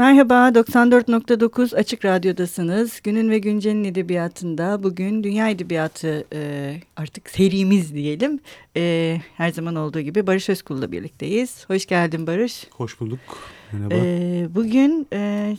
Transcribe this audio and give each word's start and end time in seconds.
Merhaba, 0.00 0.48
94.9 0.48 1.76
Açık 1.76 2.04
Radyo'dasınız. 2.04 3.00
Günün 3.02 3.30
ve 3.30 3.38
Güncel'in 3.38 3.84
edebiyatında 3.84 4.82
bugün 4.82 5.24
Dünya 5.24 5.48
Edebiyatı 5.48 6.24
e, 6.32 6.74
artık 6.96 7.30
serimiz 7.30 7.94
diyelim. 7.94 8.40
E, 8.76 9.16
her 9.36 9.50
zaman 9.50 9.74
olduğu 9.74 10.00
gibi 10.00 10.26
Barış 10.26 10.48
Özkul'la 10.48 10.92
birlikteyiz. 10.92 11.64
Hoş 11.68 11.86
geldin 11.86 12.26
Barış. 12.26 12.66
Hoş 12.70 13.00
bulduk. 13.00 13.18
Merhaba. 13.72 13.94
E, 13.94 14.48
bugün 14.54 15.06
e, 15.12 15.56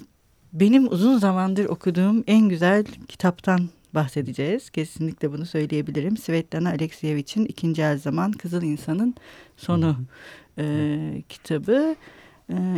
benim 0.53 0.87
uzun 0.87 1.17
zamandır 1.17 1.65
okuduğum 1.65 2.23
en 2.27 2.49
güzel 2.49 2.85
kitaptan 3.07 3.69
bahsedeceğiz. 3.93 4.69
Kesinlikle 4.69 5.31
bunu 5.31 5.45
söyleyebilirim. 5.45 6.17
Svetlana 6.17 6.69
Alekseyevich'in 6.69 7.45
İkinci 7.45 7.81
El 7.81 7.97
Zaman 7.97 8.31
Kızıl 8.31 8.61
İnsan'ın 8.61 9.15
Sonu 9.57 9.97
e, 10.57 11.23
kitabı. 11.29 11.95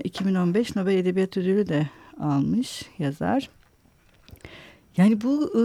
2015 0.03 0.69
ee, 0.69 0.79
Nobel 0.79 0.95
Edebiyat 0.95 1.37
Ödülü 1.37 1.67
de 1.69 1.89
almış 2.19 2.85
yazar. 2.99 3.49
Yani 4.97 5.21
bu 5.21 5.53
e, 5.59 5.63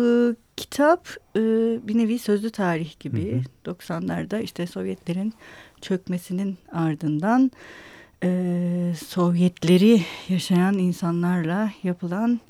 kitap 0.57 1.09
e, 1.37 1.41
bir 1.89 1.99
nevi 1.99 2.19
sözlü 2.19 2.51
tarih 2.51 3.01
gibi. 3.01 3.33
Hı 3.33 3.71
hı. 3.71 3.75
90'larda 3.75 4.43
işte 4.43 4.67
Sovyetlerin 4.67 5.35
çökmesinin 5.81 6.59
ardından 6.73 7.51
e, 8.25 8.93
Sovyetleri 9.07 10.03
yaşayan 10.29 10.79
insanlarla 10.79 11.73
yapılan 11.83 12.41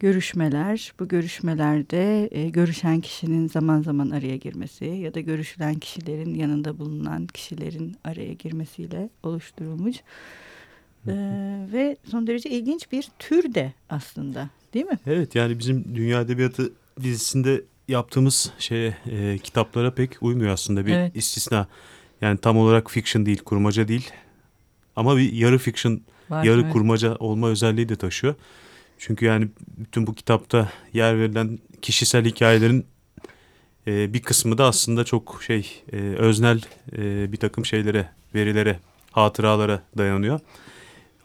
görüşmeler. 0.00 0.92
Bu 1.00 1.08
görüşmelerde 1.08 2.28
e, 2.32 2.48
görüşen 2.48 3.00
kişinin 3.00 3.48
zaman 3.48 3.82
zaman 3.82 4.10
araya 4.10 4.36
girmesi 4.36 4.84
ya 4.84 5.14
da 5.14 5.20
görüşülen 5.20 5.74
kişilerin 5.74 6.34
yanında 6.34 6.78
bulunan 6.78 7.26
kişilerin 7.26 7.96
araya 8.04 8.32
girmesiyle 8.32 9.10
oluşturulmuş 9.22 9.96
ee, 11.08 11.72
ve 11.72 11.96
son 12.10 12.26
derece 12.26 12.50
ilginç 12.50 12.92
bir 12.92 13.08
tür 13.18 13.54
de 13.54 13.72
aslında 13.88 14.48
değil 14.74 14.86
mi? 14.86 14.98
Evet 15.06 15.34
yani 15.34 15.58
bizim 15.58 15.94
Dünya 15.94 16.20
Edebiyatı 16.20 16.72
dizisinde 17.02 17.62
yaptığımız 17.88 18.52
şeye 18.58 18.96
e, 19.10 19.38
kitaplara 19.38 19.94
pek 19.94 20.22
uymuyor 20.22 20.52
aslında 20.52 20.86
bir 20.86 20.92
evet. 20.92 21.16
istisna. 21.16 21.66
Yani 22.20 22.38
tam 22.38 22.58
olarak 22.58 22.90
fiction 22.90 23.26
değil, 23.26 23.38
kurmaca 23.38 23.88
değil. 23.88 24.10
Ama 24.96 25.16
bir 25.16 25.32
yarı 25.32 25.58
fiction, 25.58 26.00
Var, 26.30 26.44
yarı 26.44 26.60
evet. 26.60 26.72
kurmaca 26.72 27.14
olma 27.14 27.48
özelliği 27.48 27.88
de 27.88 27.96
taşıyor. 27.96 28.34
Çünkü 28.98 29.24
yani 29.24 29.48
bütün 29.76 30.06
bu 30.06 30.14
kitapta 30.14 30.70
yer 30.92 31.18
verilen 31.18 31.58
kişisel 31.82 32.24
hikayelerin 32.24 32.86
e, 33.86 34.14
bir 34.14 34.22
kısmı 34.22 34.58
da 34.58 34.64
aslında 34.64 35.04
çok 35.04 35.42
şey 35.46 35.82
e, 35.92 35.96
öznel 35.96 36.60
e, 36.96 37.32
bir 37.32 37.36
takım 37.36 37.66
şeylere, 37.66 38.08
verilere, 38.34 38.78
hatıralara 39.12 39.82
dayanıyor. 39.98 40.40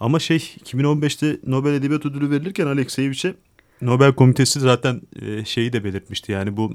Ama 0.01 0.19
şey 0.19 0.37
2015'te 0.37 1.39
Nobel 1.47 1.73
Edebiyat 1.73 2.05
Ödülü 2.05 2.29
verilirken 2.29 2.65
Alekseyeviç'e 2.67 3.35
Nobel 3.81 4.13
Komitesi 4.13 4.59
zaten 4.59 5.01
e, 5.21 5.45
şeyi 5.45 5.73
de 5.73 5.83
belirtmişti. 5.83 6.31
Yani 6.31 6.57
bu 6.57 6.73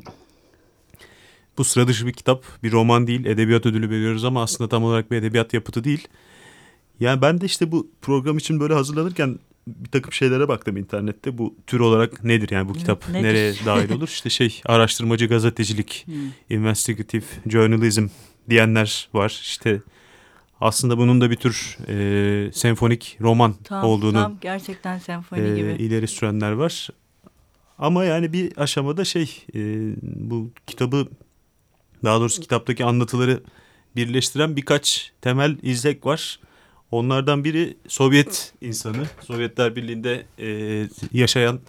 bu 1.59 1.65
sıra 1.65 1.89
dışı 1.89 2.07
bir 2.07 2.13
kitap, 2.13 2.45
bir 2.63 2.73
roman 2.73 3.07
değil. 3.07 3.25
Edebiyat 3.25 3.67
ödülü 3.67 3.91
veriyoruz 3.91 4.25
ama 4.25 4.43
aslında 4.43 4.69
tam 4.69 4.85
olarak 4.85 5.11
bir 5.11 5.17
edebiyat 5.17 5.55
yapıtı 5.55 5.85
değil. 5.85 6.09
Yani 7.01 7.23
ben 7.23 7.41
de 7.41 7.47
işte 7.47 7.73
bu 7.73 7.91
program 8.03 8.39
için 8.39 8.61
böyle 8.61 8.75
hazırlanırken 8.75 9.39
bir 9.67 9.91
takım 9.91 10.13
şeylere 10.13 10.49
baktım 10.49 10.77
internette. 10.77 11.39
Bu 11.39 11.55
tür 11.67 11.81
olarak 11.81 12.25
nedir 12.25 12.49
yani 12.51 12.69
bu 12.69 12.73
kitap 12.73 13.09
nedir? 13.09 13.23
nereye 13.23 13.55
dahil 13.67 13.91
olur? 13.91 14.09
İşte 14.09 14.31
şey 14.31 14.61
araştırmacı 14.65 15.27
gazetecilik, 15.27 16.05
hmm. 16.07 16.57
investigative 16.57 17.25
journalism 17.47 18.07
diyenler 18.51 19.09
var. 19.15 19.41
İşte 19.43 19.83
aslında 20.61 20.99
bunun 20.99 21.21
da 21.21 21.31
bir 21.31 21.37
tür 21.37 21.79
e, 21.89 22.53
senfonik 22.53 23.19
roman 23.21 23.55
tam, 23.65 23.85
olduğunu 23.85 24.13
tam 24.13 24.39
gerçekten 24.41 24.99
senfoni 24.99 25.41
e, 25.41 25.57
gibi 25.57 25.71
ileri 25.71 26.09
sürenler 26.09 26.53
var. 26.53 26.89
Ama 27.79 28.05
yani 28.05 28.33
bir 28.33 28.59
aşamada 28.59 29.05
şey 29.05 29.45
e, 29.55 29.59
bu 30.03 30.51
kitabı 30.67 31.09
daha 32.05 32.21
doğrusu 32.21 32.43
kitaptaki 32.43 32.85
anlatıları 32.85 33.43
birleştiren 33.97 34.57
birkaç 34.57 35.13
temel 35.21 35.57
izlek 35.63 36.07
var. 36.07 36.41
Onlardan 36.91 37.45
biri 37.45 37.77
Sovyet 37.89 38.55
insanı, 38.61 39.07
Sovyetler 39.21 39.77
Birliği'nde 39.77 40.27
e, 40.39 40.89
yaşayan 41.13 41.61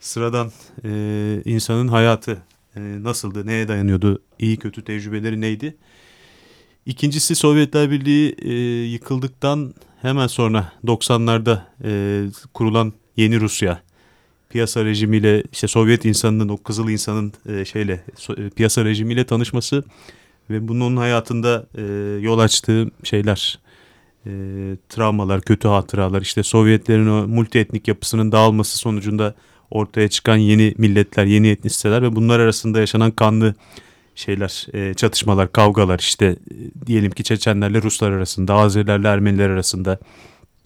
sıradan 0.00 0.52
e, 0.84 1.42
insanın 1.44 1.88
hayatı 1.88 2.42
e, 2.76 2.80
nasıldı, 2.80 3.46
neye 3.46 3.68
dayanıyordu, 3.68 4.22
iyi 4.38 4.56
kötü 4.56 4.84
tecrübeleri 4.84 5.40
neydi? 5.40 5.76
İkincisi 6.86 7.34
Sovyetler 7.34 7.90
Birliği 7.90 8.36
e, 8.42 8.52
yıkıldıktan 8.92 9.74
hemen 10.02 10.26
sonra 10.26 10.72
90'larda 10.84 11.60
e, 11.84 12.24
kurulan 12.54 12.92
yeni 13.16 13.40
Rusya 13.40 13.82
piyasa 14.50 14.84
rejimiyle 14.84 15.42
işte 15.52 15.68
Sovyet 15.68 16.04
insanının 16.04 16.48
o 16.48 16.56
kızıl 16.56 16.88
insanın 16.88 17.32
e, 17.48 17.64
şeyle 17.64 18.04
so, 18.16 18.32
e, 18.32 18.50
piyasa 18.50 18.84
rejimiyle 18.84 19.24
tanışması 19.24 19.84
ve 20.50 20.68
bunun 20.68 20.96
hayatında 20.96 21.66
e, 21.74 21.82
yol 22.20 22.38
açtığı 22.38 22.90
şeyler 23.04 23.58
e, 24.26 24.30
travmalar, 24.88 25.40
kötü 25.40 25.68
hatıralar 25.68 26.22
işte 26.22 26.42
Sovyetlerin 26.42 27.08
o 27.08 27.28
multietnik 27.28 27.88
yapısının 27.88 28.32
dağılması 28.32 28.78
sonucunda 28.78 29.34
ortaya 29.70 30.08
çıkan 30.08 30.36
yeni 30.36 30.74
milletler, 30.78 31.24
yeni 31.24 31.48
etnisiteler 31.48 32.02
ve 32.02 32.16
bunlar 32.16 32.40
arasında 32.40 32.80
yaşanan 32.80 33.10
kanlı 33.10 33.54
şeyler, 34.16 34.66
e, 34.72 34.94
çatışmalar, 34.94 35.52
kavgalar 35.52 35.98
işte 35.98 36.26
e, 36.26 36.36
diyelim 36.86 37.10
ki 37.10 37.24
Çeçenlerle 37.24 37.82
Ruslar 37.82 38.12
arasında, 38.12 38.54
Azerilerle 38.54 39.08
Ermeniler 39.08 39.50
arasında. 39.50 39.98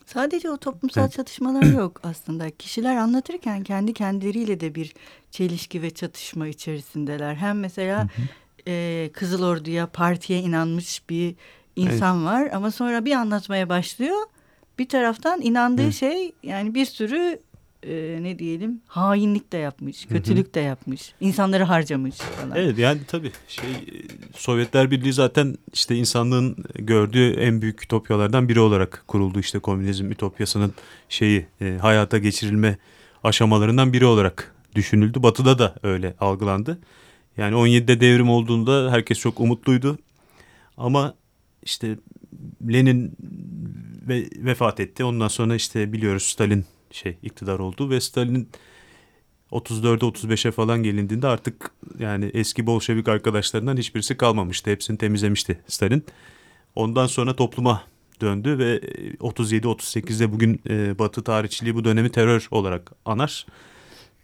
Sadece 0.06 0.50
o 0.50 0.56
toplumsal 0.56 1.02
evet. 1.02 1.12
çatışmalar 1.12 1.62
yok 1.78 2.00
aslında. 2.02 2.50
Kişiler 2.50 2.96
anlatırken 2.96 3.62
kendi 3.62 3.92
kendileriyle 3.92 4.60
de 4.60 4.74
bir 4.74 4.94
çelişki 5.30 5.82
ve 5.82 5.90
çatışma 5.90 6.48
içerisindeler. 6.48 7.34
Hem 7.34 7.60
mesela 7.60 8.08
e, 8.68 9.10
Kızıl 9.12 9.42
Ordu'ya, 9.42 9.86
partiye 9.86 10.40
inanmış 10.40 11.08
bir 11.10 11.34
insan 11.76 12.18
evet. 12.18 12.26
var 12.28 12.48
ama 12.52 12.70
sonra 12.70 13.04
bir 13.04 13.12
anlatmaya 13.12 13.68
başlıyor. 13.68 14.18
Bir 14.78 14.88
taraftan 14.88 15.40
inandığı 15.40 15.82
evet. 15.82 15.94
şey 15.94 16.32
yani 16.42 16.74
bir 16.74 16.84
sürü 16.84 17.38
e, 17.82 18.18
ne 18.22 18.38
diyelim 18.38 18.80
hainlik 18.86 19.52
de 19.52 19.56
yapmış, 19.56 20.06
kötülük 20.06 20.46
Hı 20.46 20.50
-hı. 20.50 20.54
de 20.54 20.60
yapmış, 20.60 21.12
insanları 21.20 21.64
harcamış 21.64 22.16
falan. 22.16 22.56
Evet 22.56 22.78
yani 22.78 23.00
tabii 23.06 23.32
şey 23.48 23.64
Sovyetler 24.36 24.90
Birliği 24.90 25.12
zaten 25.12 25.56
işte 25.72 25.96
insanlığın 25.96 26.56
gördüğü 26.74 27.32
en 27.32 27.62
büyük 27.62 27.84
ütopyalardan 27.84 28.48
biri 28.48 28.60
olarak 28.60 29.04
kuruldu 29.06 29.40
işte 29.40 29.58
komünizm 29.58 30.10
ütopyasının 30.10 30.74
şeyi 31.08 31.46
e, 31.60 31.78
hayata 31.80 32.18
geçirilme 32.18 32.78
aşamalarından 33.24 33.92
biri 33.92 34.04
olarak 34.04 34.54
düşünüldü. 34.74 35.22
Batı'da 35.22 35.58
da 35.58 35.74
öyle 35.82 36.14
algılandı. 36.20 36.78
Yani 37.36 37.54
17'de 37.54 38.00
devrim 38.00 38.30
olduğunda 38.30 38.92
herkes 38.92 39.18
çok 39.18 39.40
umutluydu. 39.40 39.98
Ama 40.76 41.14
işte 41.62 41.96
Lenin 42.72 43.16
ve 44.08 44.24
vefat 44.36 44.80
etti. 44.80 45.04
Ondan 45.04 45.28
sonra 45.28 45.54
işte 45.54 45.92
biliyoruz 45.92 46.22
Stalin 46.22 46.64
şey 46.90 47.18
iktidar 47.22 47.58
oldu 47.58 47.90
ve 47.90 48.00
Stalin'in 48.00 48.48
34'e 49.52 50.32
35'e 50.32 50.50
falan 50.50 50.82
gelindiğinde 50.82 51.26
artık 51.26 51.70
yani 51.98 52.30
eski 52.34 52.66
Bolşevik 52.66 53.08
arkadaşlarından 53.08 53.76
hiçbirisi 53.76 54.16
kalmamıştı. 54.16 54.70
Hepsini 54.70 54.98
temizlemişti 54.98 55.60
Stalin. 55.66 56.04
Ondan 56.74 57.06
sonra 57.06 57.36
topluma 57.36 57.82
döndü 58.20 58.58
ve 58.58 58.78
37-38'de 59.16 60.32
bugün 60.32 60.60
e, 60.68 60.98
Batı 60.98 61.24
tarihçiliği 61.24 61.74
bu 61.74 61.84
dönemi 61.84 62.10
terör 62.10 62.48
olarak 62.50 62.92
anar. 63.04 63.46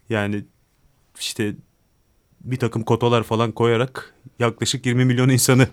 Yani 0.09 0.45
işte 1.21 1.55
bir 2.41 2.57
takım 2.57 2.83
kotalar 2.83 3.23
falan 3.23 3.53
koyarak 3.53 4.15
yaklaşık 4.39 4.87
20 4.87 5.05
milyon 5.05 5.29
insanı 5.29 5.69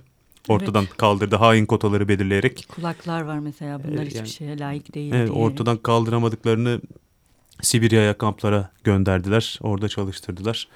ortadan 0.48 0.84
evet. 0.84 0.98
kaldırdı 0.98 1.36
hain 1.36 1.66
kotaları 1.66 2.08
belirleyerek. 2.08 2.66
Kulaklar 2.76 3.22
var 3.22 3.40
mesela 3.40 3.84
bunlar 3.84 4.04
ee, 4.04 4.06
hiçbir 4.06 4.18
yani, 4.18 4.30
şeye 4.30 4.60
layık 4.60 4.96
değil 4.96 5.14
evet, 5.14 5.30
diye. 5.30 5.40
Ortadan 5.40 5.78
kaldıramadıklarını 5.78 6.82
Sibirya'ya 7.62 8.18
kamplara 8.18 8.72
gönderdiler. 8.84 9.60
Orada 9.62 9.90
çalıştırdılar. 9.90 10.68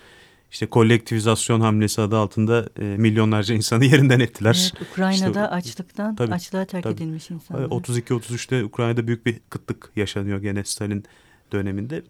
İşte 0.52 0.66
kolektivizasyon 0.66 1.62
hamlesi 1.62 2.02
adı 2.02 2.18
altında 2.18 2.70
e, 2.80 2.84
milyonlarca 2.84 3.56
insanı 3.56 3.86
yerinden 3.92 4.20
ettiler. 4.20 4.74
Evet, 4.78 4.90
Ukrayna'da 4.92 5.44
işte, 5.44 5.56
açlıktan 5.56 6.16
tabii, 6.16 6.34
açlığa 6.34 6.66
terk 6.66 6.84
tabii. 6.84 6.94
edilmiş 6.94 7.32
insanlar. 7.32 7.66
32-33'te 7.66 8.64
Ukrayna'da 8.64 9.08
büyük 9.08 9.26
bir 9.26 9.40
kıtlık 9.50 9.92
yaşanıyor 9.96 10.42
gene 10.42 10.64
Stalin 10.64 11.04
döneminde. 11.52 12.04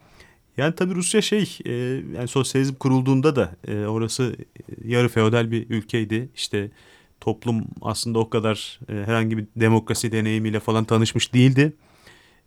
Yani 0.58 0.76
tabii 0.76 0.96
Rusya 0.96 1.22
şey 1.22 1.58
e, 1.66 1.72
yani 2.16 2.28
sosyalizm 2.28 2.76
kurulduğunda 2.76 3.36
da 3.36 3.56
e, 3.68 3.86
orası 3.86 4.36
yarı 4.84 5.10
feodal 5.10 5.52
bir 5.52 5.70
ülkeydi. 5.70 6.30
İşte 6.36 6.72
toplum 7.28 7.66
aslında 7.82 8.20
o 8.20 8.30
kadar 8.30 8.80
e, 8.90 8.94
herhangi 8.94 9.38
bir 9.38 9.46
demokrasi 9.56 10.12
deneyimiyle 10.12 10.60
falan 10.60 10.86
tanışmış 10.86 11.34
değildi. 11.34 11.74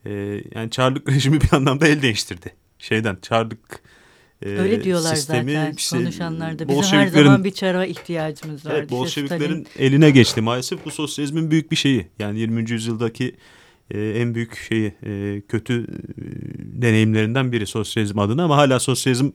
E, 0.05 0.11
yani 0.55 0.71
Çarlık 0.71 1.09
rejimi 1.13 1.41
bir 1.41 1.53
anlamda 1.53 1.89
el 1.89 2.03
değiştirdi. 2.03 2.55
Şeyden 2.79 3.19
Çarlık 3.23 3.83
e, 4.43 4.49
Öyle 4.49 4.85
diyorlar 4.85 5.15
sistemi, 5.15 5.53
zaten 5.53 5.73
işte, 5.73 5.97
konuşanlarda. 5.97 6.69
Bizim 6.69 6.83
her 6.83 7.07
zaman 7.07 7.45
bir 7.45 7.51
çara 7.51 7.87
ihtiyacımız 7.87 8.67
var. 8.67 8.75
Evet, 8.75 8.91
Bolşeviklerin 8.91 9.65
Stalin... 9.65 9.67
eline 9.79 10.11
geçti. 10.11 10.41
Maalesef 10.41 10.85
bu 10.85 10.91
sosyalizmin 10.91 11.51
büyük 11.51 11.71
bir 11.71 11.77
şeyi. 11.77 12.07
Yani 12.19 12.39
20. 12.39 12.71
yüzyıldaki 12.71 13.37
e, 13.91 14.01
en 14.01 14.35
büyük 14.35 14.57
şeyi 14.57 14.95
e, 15.07 15.43
kötü 15.49 15.87
deneyimlerinden 16.57 17.53
biri 17.53 17.67
sosyalizm 17.67 18.19
adına 18.19 18.45
ama 18.45 18.57
hala 18.57 18.81
sosyalizm 18.81 19.31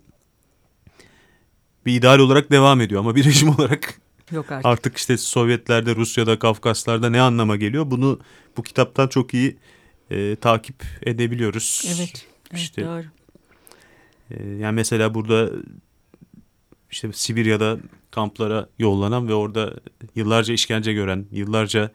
bir 1.85 1.93
ideal 1.93 2.19
olarak 2.19 2.51
devam 2.51 2.81
ediyor 2.81 3.01
ama 3.01 3.15
bir 3.15 3.25
rejim 3.25 3.49
olarak 3.57 4.04
Yok 4.31 4.51
artık. 4.51 4.65
artık 4.65 4.97
işte 4.97 5.17
Sovyetlerde, 5.17 5.95
Rusya'da, 5.95 6.39
Kafkaslar'da 6.39 7.09
ne 7.09 7.21
anlama 7.21 7.55
geliyor 7.55 7.91
bunu 7.91 8.19
bu 8.57 8.63
kitaptan 8.63 9.07
çok 9.07 9.33
iyi 9.33 9.57
e, 10.11 10.35
takip 10.35 10.83
edebiliyoruz. 11.01 11.83
Evet, 11.87 12.27
evet 12.51 12.61
işte, 12.61 12.85
doğru. 12.85 13.03
E, 14.31 14.49
yani 14.49 14.75
mesela 14.75 15.13
burada 15.13 15.49
işte 16.91 17.13
Sibirya'da 17.13 17.77
kamplara 18.11 18.69
yollanan 18.79 19.27
ve 19.27 19.33
orada 19.33 19.73
yıllarca 20.15 20.53
işkence 20.53 20.93
gören, 20.93 21.25
yıllarca 21.31 21.91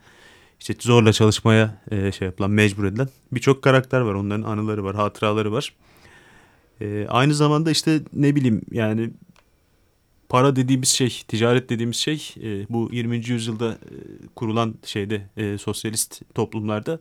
işte 0.59 0.75
zorla 0.79 1.13
çalışmaya 1.13 1.81
e, 1.91 2.11
şey 2.11 2.25
yapılan, 2.25 2.51
mecbur 2.51 2.85
edilen 2.85 3.07
birçok 3.31 3.61
karakter 3.61 4.01
var. 4.01 4.13
Onların 4.13 4.43
anıları 4.43 4.83
var, 4.83 4.95
hatıraları 4.95 5.51
var. 5.51 5.73
E, 6.81 7.07
aynı 7.09 7.33
zamanda 7.33 7.71
işte 7.71 8.01
ne 8.13 8.35
bileyim 8.35 8.61
yani 8.71 9.09
para 10.31 10.55
dediğimiz 10.55 10.89
şey, 10.89 11.23
ticaret 11.27 11.69
dediğimiz 11.69 11.97
şey 11.97 12.33
e, 12.43 12.65
bu 12.69 12.89
20. 12.91 13.15
yüzyılda 13.15 13.71
e, 13.71 13.95
kurulan 14.35 14.75
şeyde 14.85 15.21
e, 15.37 15.57
sosyalist 15.57 16.21
toplumlarda 16.35 16.99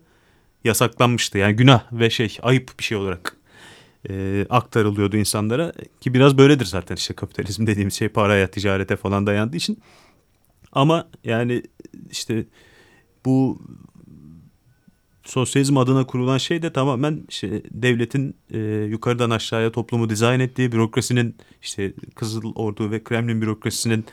yasaklanmıştı. 0.64 1.38
Yani 1.38 1.56
günah 1.56 1.92
ve 1.92 2.10
şey 2.10 2.38
ayıp 2.42 2.78
bir 2.78 2.84
şey 2.84 2.98
olarak 2.98 3.36
e, 4.08 4.46
aktarılıyordu 4.50 5.16
insanlara 5.16 5.72
ki 6.00 6.14
biraz 6.14 6.38
böyledir 6.38 6.64
zaten 6.64 6.96
işte 6.96 7.14
kapitalizm 7.14 7.66
dediğimiz 7.66 7.94
şey 7.94 8.08
paraya, 8.08 8.50
ticarete 8.50 8.96
falan 8.96 9.26
dayandığı 9.26 9.56
için. 9.56 9.78
Ama 10.72 11.08
yani 11.24 11.62
işte 12.10 12.44
bu 13.24 13.58
sosyalizm 15.24 15.76
adına 15.76 16.06
kurulan 16.06 16.38
şey 16.38 16.62
de 16.62 16.72
tamamen 16.72 17.24
işte 17.28 17.62
devletin 17.70 18.36
e, 18.50 18.58
yukarıdan 18.90 19.30
aşağıya 19.30 19.72
toplumu 19.72 20.10
dizayn 20.10 20.40
ettiği 20.40 20.72
bürokrasinin 20.72 21.36
işte 21.62 21.92
Kızıl 22.14 22.52
Ordu 22.54 22.90
ve 22.90 23.04
Kremlin 23.04 23.42
bürokrasisinin 23.42 24.04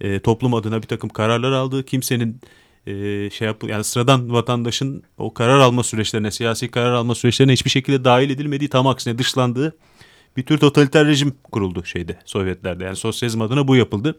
e, 0.00 0.20
toplum 0.20 0.54
adına 0.54 0.82
bir 0.82 0.86
takım 0.86 1.10
kararlar 1.10 1.52
aldığı 1.52 1.84
kimsenin 1.84 2.40
e, 2.86 3.30
şey 3.30 3.46
yap 3.46 3.64
yani 3.64 3.84
sıradan 3.84 4.32
vatandaşın 4.32 5.02
o 5.18 5.34
karar 5.34 5.58
alma 5.58 5.82
süreçlerine 5.82 6.30
siyasi 6.30 6.70
karar 6.70 6.92
alma 6.92 7.14
süreçlerine 7.14 7.52
hiçbir 7.52 7.70
şekilde 7.70 8.04
dahil 8.04 8.30
edilmediği 8.30 8.70
tam 8.70 8.86
aksine 8.86 9.18
dışlandığı 9.18 9.76
bir 10.36 10.42
tür 10.42 10.58
totaliter 10.58 11.06
rejim 11.06 11.34
kuruldu 11.52 11.84
şeyde 11.84 12.18
Sovyetlerde. 12.24 12.84
Yani 12.84 12.96
sosyalizm 12.96 13.42
adına 13.42 13.68
bu 13.68 13.76
yapıldı. 13.76 14.18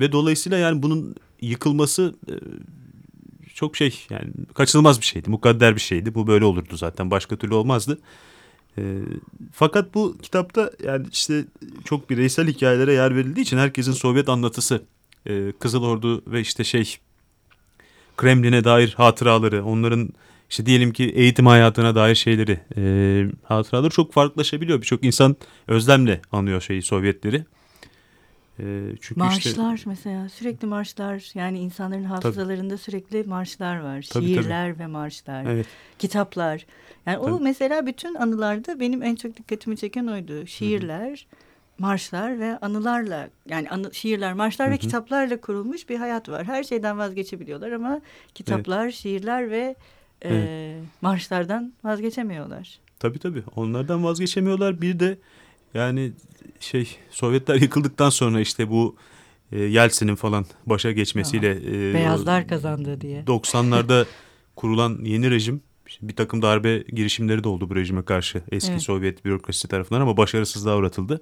Ve 0.00 0.12
dolayısıyla 0.12 0.58
yani 0.58 0.82
bunun 0.82 1.14
yıkılması 1.40 2.14
e, 2.28 2.32
çok 3.58 3.76
şey 3.76 4.06
yani 4.10 4.30
kaçınılmaz 4.54 5.00
bir 5.00 5.06
şeydi. 5.06 5.30
Mukadder 5.30 5.74
bir 5.74 5.80
şeydi. 5.80 6.14
Bu 6.14 6.26
böyle 6.26 6.44
olurdu 6.44 6.76
zaten. 6.76 7.10
Başka 7.10 7.36
türlü 7.36 7.54
olmazdı. 7.54 7.98
E, 8.78 8.82
fakat 9.52 9.94
bu 9.94 10.18
kitapta 10.22 10.70
yani 10.84 11.06
işte 11.12 11.44
çok 11.84 12.10
bireysel 12.10 12.48
hikayelere 12.48 12.92
yer 12.92 13.16
verildiği 13.16 13.44
için 13.44 13.58
herkesin 13.58 13.92
Sovyet 13.92 14.28
anlatısı, 14.28 14.82
e, 15.26 15.52
Kızıl 15.60 15.82
Ordu 15.82 16.22
ve 16.26 16.40
işte 16.40 16.64
şey 16.64 16.96
Kremlin'e 18.16 18.64
dair 18.64 18.94
hatıraları, 18.96 19.64
onların 19.64 20.08
işte 20.50 20.66
diyelim 20.66 20.92
ki 20.92 21.04
eğitim 21.04 21.46
hayatına 21.46 21.94
dair 21.94 22.14
şeyleri, 22.14 22.60
e, 22.76 22.82
hatıraları 23.42 23.90
çok 23.90 24.12
farklılaşabiliyor. 24.12 24.80
Birçok 24.80 25.04
insan 25.04 25.36
özlemle 25.66 26.20
anıyor 26.32 26.60
şeyi 26.60 26.82
Sovyetleri. 26.82 27.44
Ee, 28.60 28.96
çünkü 29.00 29.20
marşlar 29.20 29.74
işte, 29.74 29.90
mesela 29.90 30.28
sürekli 30.28 30.66
marşlar 30.66 31.30
yani 31.34 31.58
insanların 31.58 32.04
hafızalarında 32.04 32.74
tabii, 32.74 32.82
sürekli 32.82 33.24
marşlar 33.24 33.78
var. 33.78 34.06
Tabii, 34.10 34.26
Şiirler 34.26 34.72
tabii. 34.72 34.82
ve 34.82 34.86
marşlar, 34.86 35.44
evet. 35.44 35.66
kitaplar. 35.98 36.66
Yani 37.06 37.16
tabii. 37.22 37.32
o 37.32 37.40
mesela 37.40 37.86
bütün 37.86 38.14
anılarda 38.14 38.80
benim 38.80 39.02
en 39.02 39.14
çok 39.14 39.36
dikkatimi 39.36 39.76
çeken 39.76 40.06
oydu. 40.06 40.46
Şiirler, 40.46 41.10
Hı-hı. 41.10 41.38
marşlar 41.78 42.40
ve 42.40 42.58
anılarla 42.58 43.28
yani 43.48 43.70
anı, 43.70 43.94
şiirler, 43.94 44.32
marşlar 44.32 44.66
Hı-hı. 44.68 44.74
ve 44.74 44.78
kitaplarla 44.78 45.40
kurulmuş 45.40 45.88
bir 45.88 45.96
hayat 45.96 46.28
var. 46.28 46.44
Her 46.44 46.64
şeyden 46.64 46.98
vazgeçebiliyorlar 46.98 47.72
ama 47.72 48.00
kitaplar, 48.34 48.84
evet. 48.84 48.94
şiirler 48.94 49.50
ve 49.50 49.74
e, 50.22 50.34
evet. 50.34 50.84
marşlardan 51.00 51.72
vazgeçemiyorlar. 51.84 52.78
Tabii 52.98 53.18
tabii 53.18 53.42
onlardan 53.56 54.04
vazgeçemiyorlar. 54.04 54.80
Bir 54.80 55.00
de 55.00 55.18
yani 55.74 56.12
şey 56.60 56.96
Sovyetler 57.10 57.54
yıkıldıktan 57.54 58.10
sonra 58.10 58.40
işte 58.40 58.70
bu 58.70 58.96
e, 59.52 59.62
Yeltsin'in 59.62 60.14
falan 60.14 60.46
başa 60.66 60.92
geçmesiyle 60.92 61.50
e, 61.50 61.94
beyazlar 61.94 62.48
kazandı 62.48 63.00
diye 63.00 63.22
90'larda 63.22 64.06
kurulan 64.56 64.98
yeni 65.04 65.30
rejim 65.30 65.62
bir 66.02 66.16
takım 66.16 66.42
darbe 66.42 66.78
girişimleri 66.78 67.44
de 67.44 67.48
oldu 67.48 67.70
bu 67.70 67.76
rejime 67.76 68.04
karşı 68.04 68.42
eski 68.50 68.72
evet. 68.72 68.82
Sovyet 68.82 69.24
bürokrasisi 69.24 69.68
tarafından 69.68 70.00
ama 70.00 70.16
başarısızlığa 70.16 70.76
uğratıldı. 70.76 71.20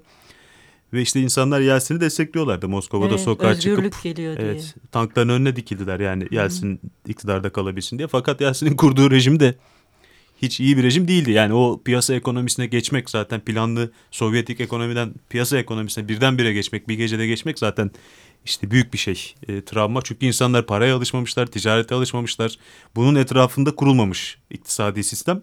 Ve 0.93 1.01
işte 1.01 1.21
insanlar 1.21 1.59
Yeltsin'i 1.59 2.01
destekliyorlardı 2.01 2.69
Moskova'da 2.69 3.09
evet, 3.09 3.19
sokağa 3.19 3.59
çıkıp. 3.59 4.03
geliyor 4.03 4.37
diye. 4.37 4.47
Evet, 4.47 4.75
tankların 4.91 5.29
önüne 5.29 5.55
dikildiler 5.55 5.99
yani 5.99 6.27
Yeltsin 6.31 6.79
iktidarda 7.07 7.49
kalabilsin 7.49 7.97
diye. 7.97 8.07
Fakat 8.07 8.41
Yeltsin'in 8.41 8.75
kurduğu 8.75 9.11
rejim 9.11 9.39
de 9.39 9.55
hiç 10.41 10.59
iyi 10.59 10.77
bir 10.77 10.83
rejim 10.83 11.07
değildi. 11.07 11.31
Yani 11.31 11.53
o 11.53 11.81
piyasa 11.85 12.13
ekonomisine 12.13 12.65
geçmek 12.65 13.09
zaten 13.09 13.39
planlı 13.39 13.91
Sovyetik 14.11 14.61
ekonomiden 14.61 15.13
piyasa 15.29 15.57
ekonomisine 15.57 16.07
birdenbire 16.07 16.53
geçmek, 16.53 16.87
bir 16.87 16.95
gecede 16.95 17.27
geçmek 17.27 17.59
zaten 17.59 17.91
işte 18.45 18.71
büyük 18.71 18.93
bir 18.93 18.97
şey, 18.97 19.33
e, 19.47 19.61
travma. 19.61 20.01
Çünkü 20.01 20.25
insanlar 20.25 20.65
paraya 20.65 20.95
alışmamışlar, 20.95 21.45
ticarete 21.45 21.95
alışmamışlar. 21.95 22.57
Bunun 22.95 23.15
etrafında 23.15 23.75
kurulmamış 23.75 24.37
iktisadi 24.49 25.03
sistem. 25.03 25.41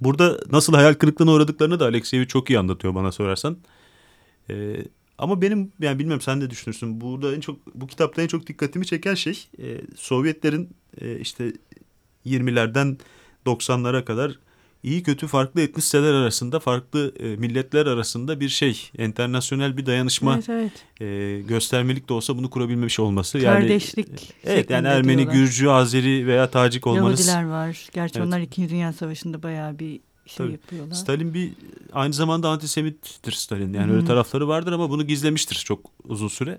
Burada 0.00 0.38
nasıl 0.52 0.74
hayal 0.74 0.94
kırıklığına 0.94 1.32
uğradıklarını 1.32 1.80
da 1.80 1.84
Alexeyev'i 1.84 2.28
çok 2.28 2.50
iyi 2.50 2.58
anlatıyor 2.58 2.94
bana 2.94 3.12
sorarsan. 3.12 3.56
E, 4.50 4.76
ama 5.18 5.42
benim 5.42 5.72
yani 5.80 5.98
bilmem 5.98 6.20
sen 6.20 6.40
de 6.40 6.50
düşünürsün. 6.50 7.00
Burada 7.00 7.34
en 7.34 7.40
çok 7.40 7.74
bu 7.74 7.86
kitapta 7.86 8.22
en 8.22 8.26
çok 8.26 8.46
dikkatimi 8.46 8.86
çeken 8.86 9.14
şey 9.14 9.46
e, 9.58 9.80
Sovyetlerin 9.96 10.70
e, 11.00 11.18
işte 11.18 11.52
20'lerden 12.26 12.96
90'lara 13.46 14.04
kadar 14.04 14.38
iyi 14.84 15.02
kötü 15.02 15.26
farklı 15.26 15.60
etnisiteler 15.60 16.12
arasında, 16.12 16.60
farklı 16.60 17.12
e, 17.18 17.36
milletler 17.36 17.86
arasında 17.86 18.40
bir 18.40 18.48
şey, 18.48 18.90
internasyonel 18.98 19.76
bir 19.76 19.86
dayanışma 19.86 20.34
evet, 20.34 20.48
evet. 20.48 21.00
E, 21.00 21.40
göstermelik 21.40 22.08
de 22.08 22.12
olsa 22.12 22.36
bunu 22.36 22.50
kurabilmemiş 22.50 23.00
olması. 23.00 23.40
Kardeşlik. 23.40 24.08
Yani, 24.08 24.18
evet 24.44 24.70
yani 24.70 24.88
Ermeni, 24.88 25.18
diyorlar. 25.18 25.34
Gürcü, 25.34 25.68
Azeri 25.68 26.26
veya 26.26 26.50
Tacik 26.50 26.86
olmanız. 26.86 27.28
Yahudiler 27.28 27.50
var. 27.50 27.88
Gerçi 27.92 28.18
evet. 28.18 28.26
onlar 28.26 28.40
İkinci 28.40 28.70
Dünya 28.70 28.92
Savaşı'nda 28.92 29.42
bayağı 29.42 29.78
bir 29.78 30.00
şey 30.26 30.36
Tabii. 30.36 30.52
yapıyorlar. 30.52 30.94
Stalin 30.94 31.34
bir 31.34 31.52
aynı 31.92 32.12
zamanda 32.12 32.48
antisemittir 32.48 33.32
Stalin. 33.32 33.74
Yani 33.74 33.86
hmm. 33.86 33.94
öyle 33.94 34.06
tarafları 34.06 34.48
vardır 34.48 34.72
ama 34.72 34.90
bunu 34.90 35.06
gizlemiştir 35.06 35.56
çok 35.56 35.80
uzun 36.08 36.28
süre. 36.28 36.58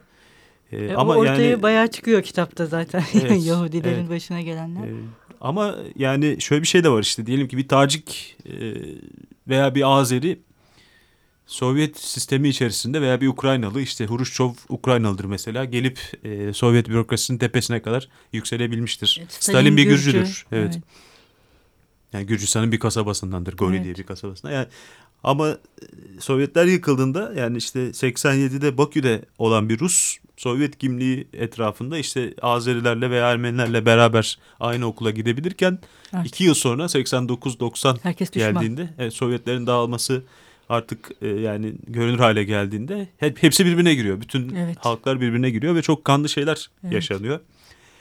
Ee, 0.71 0.77
e, 0.77 0.95
ama 0.95 1.15
ortaya 1.15 1.49
yani, 1.49 1.61
bayağı 1.61 1.87
çıkıyor 1.87 2.23
kitapta 2.23 2.65
zaten 2.65 3.03
evet, 3.13 3.45
Yahudilerin 3.45 3.99
evet. 3.99 4.09
başına 4.09 4.41
gelenler. 4.41 4.87
Ee, 4.87 4.93
ama 5.41 5.75
yani 5.95 6.37
şöyle 6.39 6.61
bir 6.61 6.67
şey 6.67 6.83
de 6.83 6.89
var 6.89 7.01
işte 7.01 7.25
diyelim 7.25 7.47
ki 7.47 7.57
bir 7.57 7.67
Tacik 7.67 8.37
e, 8.45 8.53
veya 9.47 9.75
bir 9.75 9.97
Azeri 9.97 10.39
Sovyet 11.45 11.99
sistemi 11.99 12.49
içerisinde 12.49 13.01
veya 13.01 13.21
bir 13.21 13.27
Ukraynalı 13.27 13.81
işte 13.81 14.05
Huruşçov 14.05 14.53
Ukraynalıdır 14.69 15.25
mesela 15.25 15.65
gelip 15.65 15.99
e, 16.23 16.53
Sovyet 16.53 16.89
bürokrasisinin 16.89 17.37
tepesine 17.37 17.81
kadar 17.81 18.09
yükselebilmiştir. 18.33 19.17
Evet, 19.19 19.31
Stalin, 19.31 19.57
Stalin 19.57 19.77
bir 19.77 19.83
Gürcü. 19.83 20.11
Gürcüdür. 20.11 20.45
Evet. 20.51 20.71
evet. 20.73 20.83
Yani 22.13 22.25
Gürcistan'ın 22.25 22.71
bir 22.71 22.79
kasabasındandır. 22.79 23.57
Gori 23.57 23.75
evet. 23.75 23.85
diye 23.85 23.95
bir 23.95 24.03
kasabasında. 24.03 24.51
Yani 24.51 24.67
ama 25.25 25.49
e, 25.49 25.55
Sovyetler 26.19 26.65
yıkıldığında 26.65 27.33
yani 27.37 27.57
işte 27.57 27.79
87'de 27.79 28.77
Bakü'de 28.77 29.21
olan 29.37 29.69
bir 29.69 29.79
Rus 29.79 30.17
Sovyet 30.37 30.77
kimliği 30.77 31.27
etrafında 31.33 31.97
işte 31.97 32.33
Azerilerle 32.41 33.09
veya 33.09 33.31
Ermenilerle 33.31 33.85
beraber 33.85 34.39
aynı 34.59 34.85
okula 34.85 35.11
gidebilirken 35.11 35.79
evet. 36.15 36.27
iki 36.27 36.43
yıl 36.43 36.53
sonra 36.53 36.83
89-90 36.83 38.31
geldiğinde 38.31 38.89
evet, 38.99 39.13
Sovyetlerin 39.13 39.67
dağılması 39.67 40.23
artık 40.69 41.11
e, 41.21 41.27
yani 41.27 41.73
görünür 41.87 42.19
hale 42.19 42.43
geldiğinde 42.43 43.07
hep, 43.17 43.43
hepsi 43.43 43.65
birbirine 43.65 43.95
giriyor. 43.95 44.21
Bütün 44.21 44.55
evet. 44.55 44.77
halklar 44.79 45.21
birbirine 45.21 45.49
giriyor 45.49 45.75
ve 45.75 45.81
çok 45.81 46.05
kanlı 46.05 46.29
şeyler 46.29 46.69
evet. 46.83 46.93
yaşanıyor. 46.93 47.39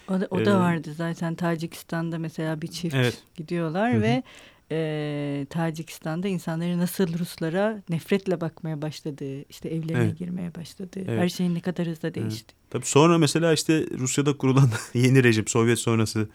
O 0.08 0.20
da, 0.20 0.26
o 0.30 0.44
da 0.44 0.50
ee, 0.50 0.54
vardı 0.54 0.94
zaten 0.96 1.34
Tacikistan'da 1.34 2.18
mesela 2.18 2.62
bir 2.62 2.66
çift 2.66 2.94
evet. 2.94 3.22
gidiyorlar 3.36 3.92
Hı 3.92 3.96
-hı. 3.96 4.02
ve 4.02 4.22
e, 4.70 5.46
Tacikistan'da 5.50 6.28
insanların 6.28 6.78
nasıl 6.78 7.18
Ruslara 7.18 7.82
nefretle 7.88 8.40
bakmaya 8.40 8.82
başladığı, 8.82 9.42
işte 9.42 9.68
evlerine 9.68 10.04
evet. 10.04 10.18
girmeye 10.18 10.54
başladığı, 10.54 11.00
evet. 11.00 11.20
her 11.20 11.28
şeyin 11.28 11.54
ne 11.54 11.60
kadar 11.60 11.86
hızlı 11.86 12.14
değişti. 12.14 12.54
Evet. 12.54 12.70
Tabii 12.70 12.86
sonra 12.86 13.18
mesela 13.18 13.52
işte 13.52 13.86
Rusya'da 13.98 14.36
kurulan 14.36 14.70
yeni 14.94 15.24
rejim, 15.24 15.48
Sovyet 15.48 15.78
sonrası 15.78 16.28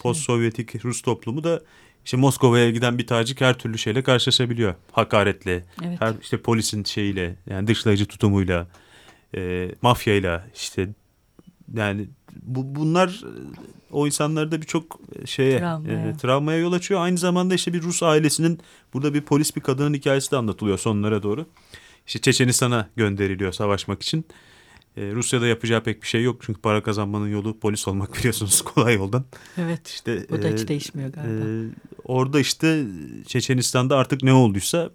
post-Sovyetik 0.00 0.84
Rus 0.84 1.02
toplumu 1.02 1.44
da 1.44 1.62
işte 2.04 2.16
Moskova'ya 2.16 2.70
giden 2.70 2.98
bir 2.98 3.06
tacik 3.06 3.40
her 3.40 3.58
türlü 3.58 3.78
şeyle 3.78 4.02
karşılaşabiliyor. 4.02 4.74
Hakaretle, 4.92 5.64
evet. 5.84 6.00
her 6.00 6.14
işte 6.22 6.36
polisin 6.36 6.84
şeyiyle, 6.84 7.36
yani 7.50 7.66
dışlayıcı 7.66 8.06
tutumuyla, 8.06 8.66
e, 9.36 9.70
mafyayla, 9.82 10.46
işte 10.54 10.88
yani 11.76 12.08
bu, 12.42 12.74
bunlar 12.74 13.24
o 13.90 14.06
insanlarda 14.06 14.62
birçok 14.62 15.00
şeye 15.24 15.58
travmaya. 15.58 16.08
E, 16.08 16.16
travmaya 16.16 16.58
yol 16.58 16.72
açıyor. 16.72 17.00
Aynı 17.00 17.18
zamanda 17.18 17.54
işte 17.54 17.72
bir 17.72 17.82
Rus 17.82 18.02
ailesinin 18.02 18.60
burada 18.94 19.14
bir 19.14 19.20
polis 19.20 19.56
bir 19.56 19.60
kadının 19.60 19.94
hikayesi 19.94 20.30
de 20.30 20.36
anlatılıyor 20.36 20.78
sonlara 20.78 21.22
doğru. 21.22 21.46
İşte 22.06 22.20
Çeçenistan'a 22.20 22.88
gönderiliyor 22.96 23.52
savaşmak 23.52 24.02
için. 24.02 24.24
E, 24.96 25.12
Rusya'da 25.12 25.46
yapacağı 25.46 25.82
pek 25.82 26.02
bir 26.02 26.06
şey 26.06 26.22
yok 26.22 26.40
çünkü 26.46 26.60
para 26.60 26.82
kazanmanın 26.82 27.28
yolu 27.28 27.58
polis 27.58 27.88
olmak 27.88 28.14
biliyorsunuz 28.18 28.62
kolay 28.62 28.94
yoldan. 28.94 29.24
Evet. 29.58 29.88
İşte 29.88 30.26
o 30.30 30.42
da 30.42 30.48
hiç 30.48 30.60
e, 30.60 30.68
değişmiyor 30.68 31.12
galiba. 31.12 31.44
E, 31.44 31.68
orada 32.04 32.40
işte 32.40 32.84
Çeçenistan'da 33.26 33.96
artık 33.96 34.22
ne 34.22 34.32
olduysa 34.32 34.90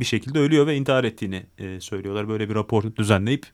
bir 0.00 0.04
şekilde 0.04 0.38
ölüyor 0.38 0.66
ve 0.66 0.76
intihar 0.76 1.04
ettiğini 1.04 1.46
e, 1.58 1.80
söylüyorlar. 1.80 2.28
Böyle 2.28 2.48
bir 2.48 2.54
rapor 2.54 2.96
düzenleyip 2.96 3.46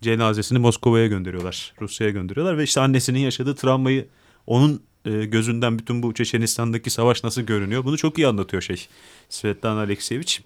cenazesini 0.00 0.58
Moskova'ya 0.58 1.06
gönderiyorlar. 1.06 1.74
Rusya'ya 1.80 2.12
gönderiyorlar 2.12 2.58
ve 2.58 2.62
işte 2.62 2.80
annesinin 2.80 3.18
yaşadığı 3.18 3.54
travmayı 3.54 4.08
onun 4.46 4.82
e, 5.04 5.24
gözünden 5.24 5.78
bütün 5.78 6.02
bu 6.02 6.14
Çeçenistan'daki 6.14 6.90
savaş 6.90 7.24
nasıl 7.24 7.42
görünüyor 7.42 7.84
bunu 7.84 7.98
çok 7.98 8.18
iyi 8.18 8.26
anlatıyor 8.26 8.62
şey 8.62 8.86
Svetlana 9.28 9.80
Alekseyevich. 9.80 10.38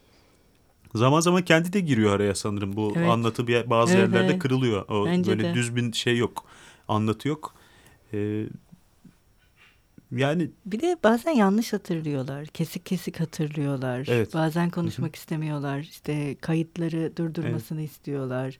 Zaman 0.95 1.21
zaman 1.21 1.43
kendi 1.43 1.73
de 1.73 1.81
giriyor 1.81 2.13
araya 2.13 2.35
sanırım 2.35 2.77
bu 2.77 2.93
evet. 2.97 3.09
anlatı 3.09 3.47
bir 3.47 3.71
bazı 3.71 3.95
evet, 3.95 4.03
yerlerde 4.03 4.33
evet. 4.33 4.43
kırılıyor. 4.43 4.89
O 4.89 5.07
Bence 5.07 5.31
böyle 5.31 5.45
de. 5.45 5.55
düz 5.55 5.77
bir 5.77 5.93
şey 5.93 6.17
yok. 6.17 6.45
Anlatı 6.89 7.29
yok. 7.29 7.55
Ee, 8.13 8.45
yani 10.13 10.51
bir 10.67 10.81
de 10.81 10.97
bazen 11.05 11.31
yanlış 11.31 11.73
hatırlıyorlar. 11.73 12.47
Kesik 12.47 12.87
kesik 12.87 13.21
hatırlıyorlar. 13.21 14.07
Evet. 14.09 14.35
Bazen 14.35 14.71
konuşmak 14.71 15.09
Hı-hı. 15.09 15.17
istemiyorlar. 15.17 15.81
İşte 15.81 16.37
kayıtları 16.41 17.17
durdurmasını 17.17 17.81
evet. 17.81 17.91
istiyorlar. 17.91 18.59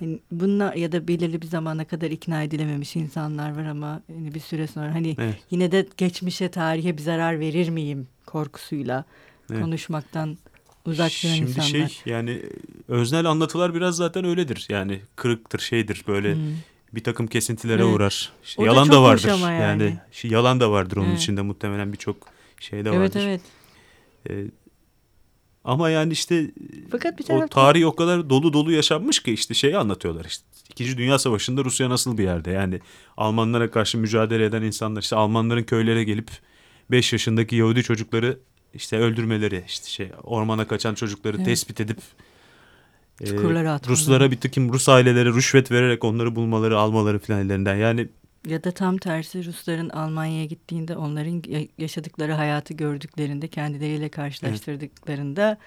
Hani 0.00 0.18
bunlar 0.30 0.74
ya 0.74 0.92
da 0.92 1.08
belirli 1.08 1.42
bir 1.42 1.46
zamana 1.46 1.84
kadar 1.84 2.10
ikna 2.10 2.42
edilememiş 2.42 2.96
insanlar 2.96 3.56
var 3.56 3.64
ama 3.64 4.02
hani 4.14 4.34
bir 4.34 4.40
süre 4.40 4.66
sonra 4.66 4.94
hani 4.94 5.16
evet. 5.18 5.36
yine 5.50 5.72
de 5.72 5.86
geçmişe 5.96 6.48
tarihe 6.48 6.96
bir 6.96 7.02
zarar 7.02 7.40
verir 7.40 7.68
miyim 7.68 8.08
korkusuyla 8.26 9.04
evet. 9.50 9.62
konuşmaktan 9.62 10.38
uzak 10.86 11.10
duran 11.22 11.34
Şimdi 11.34 11.50
insanlar. 11.50 11.68
şey 11.68 12.12
yani 12.12 12.42
öznel 12.88 13.26
anlatılar 13.26 13.74
biraz 13.74 13.96
zaten 13.96 14.24
öyledir. 14.24 14.66
Yani 14.68 15.00
kırıktır 15.16 15.58
şeydir 15.58 16.04
böyle 16.08 16.34
hmm. 16.34 16.42
bir 16.94 17.04
takım 17.04 17.26
kesintilere 17.26 17.82
evet. 17.82 17.94
uğrar. 17.94 18.32
İşte 18.44 18.64
yalan 18.64 18.90
da 18.90 19.02
vardır. 19.02 19.28
yani. 19.28 19.62
yani 19.62 19.98
şey, 20.12 20.30
yalan 20.30 20.60
da 20.60 20.70
vardır 20.70 20.96
onun 20.96 21.08
evet. 21.08 21.18
içinde 21.18 21.42
muhtemelen 21.42 21.92
birçok 21.92 22.16
şey 22.60 22.84
de 22.84 22.90
vardır. 22.90 23.00
Evet 23.00 23.16
evet. 23.16 23.40
Ee, 24.30 24.50
ama 25.68 25.90
yani 25.90 26.12
işte 26.12 26.50
Fakat 26.90 27.18
bir 27.18 27.24
taraftan... 27.24 27.46
o 27.46 27.48
tarih 27.48 27.86
o 27.86 27.96
kadar 27.96 28.30
dolu 28.30 28.52
dolu 28.52 28.72
yaşanmış 28.72 29.20
ki 29.20 29.32
işte 29.32 29.54
şeyi 29.54 29.76
anlatıyorlar 29.76 30.24
işte. 30.24 30.44
İkinci 30.70 30.98
Dünya 30.98 31.18
Savaşı'nda 31.18 31.64
Rusya 31.64 31.90
nasıl 31.90 32.18
bir 32.18 32.22
yerde? 32.22 32.50
Yani 32.50 32.80
Almanlara 33.16 33.70
karşı 33.70 33.98
mücadele 33.98 34.44
eden 34.44 34.62
insanlar 34.62 35.02
işte 35.02 35.16
Almanların 35.16 35.62
köylere 35.62 36.04
gelip 36.04 36.30
5 36.90 37.12
yaşındaki 37.12 37.56
Yahudi 37.56 37.82
çocukları 37.82 38.38
işte 38.74 38.98
öldürmeleri 38.98 39.64
işte 39.66 39.88
şey 39.88 40.10
ormana 40.22 40.68
kaçan 40.68 40.94
çocukları 40.94 41.36
evet. 41.36 41.46
tespit 41.46 41.80
edip 41.80 41.98
e, 43.20 43.26
Ruslara 43.88 44.30
bir 44.30 44.40
takım 44.40 44.72
Rus 44.72 44.88
aileleri 44.88 45.34
rüşvet 45.34 45.70
vererek 45.70 46.04
onları 46.04 46.36
bulmaları 46.36 46.78
almaları 46.78 47.18
falan 47.18 47.40
ellerinden 47.40 47.76
yani 47.76 48.08
ya 48.46 48.64
da 48.64 48.70
tam 48.70 48.98
tersi 48.98 49.44
Rusların 49.44 49.88
Almanya'ya 49.88 50.44
gittiğinde 50.44 50.96
onların 50.96 51.42
yaşadıkları 51.78 52.32
hayatı 52.32 52.74
gördüklerinde 52.74 53.48
kendileriyle 53.48 54.08
karşılaştırdıklarında 54.08 55.48
evet. 55.48 55.58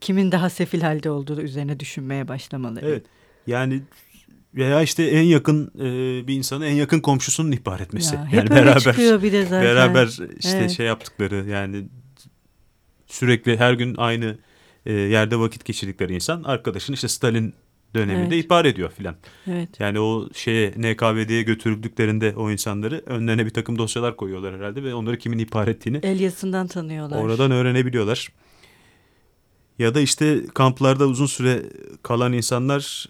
kimin 0.00 0.32
daha 0.32 0.50
sefil 0.50 0.80
halde 0.80 1.10
olduğu 1.10 1.40
üzerine 1.40 1.80
düşünmeye 1.80 2.28
başlamaları. 2.28 2.86
Evet 2.86 3.06
yani 3.46 3.82
veya 4.54 4.82
işte 4.82 5.04
en 5.04 5.22
yakın 5.22 5.70
e, 5.78 6.26
bir 6.26 6.34
insanın 6.34 6.64
en 6.64 6.74
yakın 6.74 7.00
komşusunun 7.00 7.52
ihbar 7.52 7.80
etmesi. 7.80 8.14
Ya, 8.14 8.28
yani 8.32 8.50
beraber 8.50 8.80
çıkıyor 8.80 9.22
bir 9.22 9.32
de 9.32 9.42
zaten. 9.42 9.62
Beraber 9.62 10.06
işte 10.38 10.58
evet. 10.58 10.70
şey 10.70 10.86
yaptıkları 10.86 11.48
yani 11.48 11.88
sürekli 13.06 13.56
her 13.56 13.72
gün 13.72 13.94
aynı 13.98 14.38
e, 14.86 14.92
yerde 14.92 15.38
vakit 15.38 15.64
geçirdikleri 15.64 16.14
insan 16.14 16.42
arkadaşın 16.42 16.92
işte 16.92 17.08
Stalin 17.08 17.54
döneminde 17.94 18.34
evet. 18.34 18.44
ihbar 18.44 18.64
ediyor 18.64 18.90
filan. 18.90 19.14
Evet. 19.46 19.68
Yani 19.80 20.00
o 20.00 20.28
şeye 20.34 20.70
NKVD'ye 20.70 21.42
götürüldüklerinde 21.42 22.34
o 22.36 22.50
insanları 22.50 23.02
önlerine 23.06 23.46
bir 23.46 23.50
takım 23.50 23.78
dosyalar 23.78 24.16
koyuyorlar 24.16 24.56
herhalde 24.56 24.82
ve 24.82 24.94
onları 24.94 25.18
kimin 25.18 25.38
ihbar 25.38 25.68
ettiğini 25.68 26.00
el 26.02 26.20
yazısından 26.20 26.66
tanıyorlar. 26.66 27.22
Oradan 27.22 27.50
öğrenebiliyorlar. 27.50 28.28
Ya 29.78 29.94
da 29.94 30.00
işte 30.00 30.46
kamplarda 30.54 31.06
uzun 31.06 31.26
süre 31.26 31.62
kalan 32.02 32.32
insanlar 32.32 33.08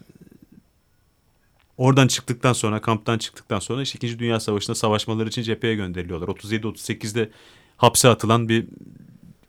oradan 1.76 2.06
çıktıktan 2.06 2.52
sonra 2.52 2.80
kamptan 2.80 3.18
çıktıktan 3.18 3.58
sonra 3.58 3.82
işte 3.82 4.08
2. 4.08 4.18
Dünya 4.18 4.40
Savaşı'nda 4.40 4.74
savaşmaları 4.74 5.28
için 5.28 5.42
cepheye 5.42 5.74
gönderiliyorlar. 5.74 6.28
37-38'de 6.28 7.30
hapse 7.76 8.08
atılan 8.08 8.48
bir 8.48 8.66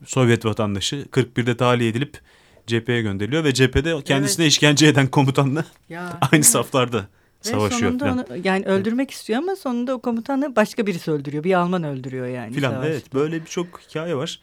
Sovyet 0.05 0.45
vatandaşı 0.45 1.05
41'de 1.11 1.57
tahliye 1.57 1.89
edilip 1.89 2.19
cepheye 2.67 3.01
gönderiliyor 3.01 3.43
ve 3.43 3.53
cephede 3.53 4.01
kendisine 4.01 4.43
evet. 4.43 4.51
işkence 4.51 4.87
eden 4.87 5.07
komutanla 5.07 5.65
ya, 5.89 6.19
aynı 6.31 6.43
saflarda 6.43 6.97
ve 6.97 7.49
savaşıyor. 7.49 7.99
Sonunda 7.99 8.13
onu, 8.13 8.25
yani 8.43 8.65
öldürmek 8.65 9.11
istiyor 9.11 9.39
ama 9.39 9.55
sonunda 9.55 9.93
o 9.93 10.01
komutanı 10.01 10.55
başka 10.55 10.87
birisi 10.87 11.11
öldürüyor. 11.11 11.43
Bir 11.43 11.53
Alman 11.53 11.83
öldürüyor 11.83 12.27
yani. 12.27 12.53
Filan 12.53 12.83
evet 12.85 13.13
böyle 13.13 13.41
birçok 13.41 13.81
hikaye 13.81 14.15
var. 14.15 14.39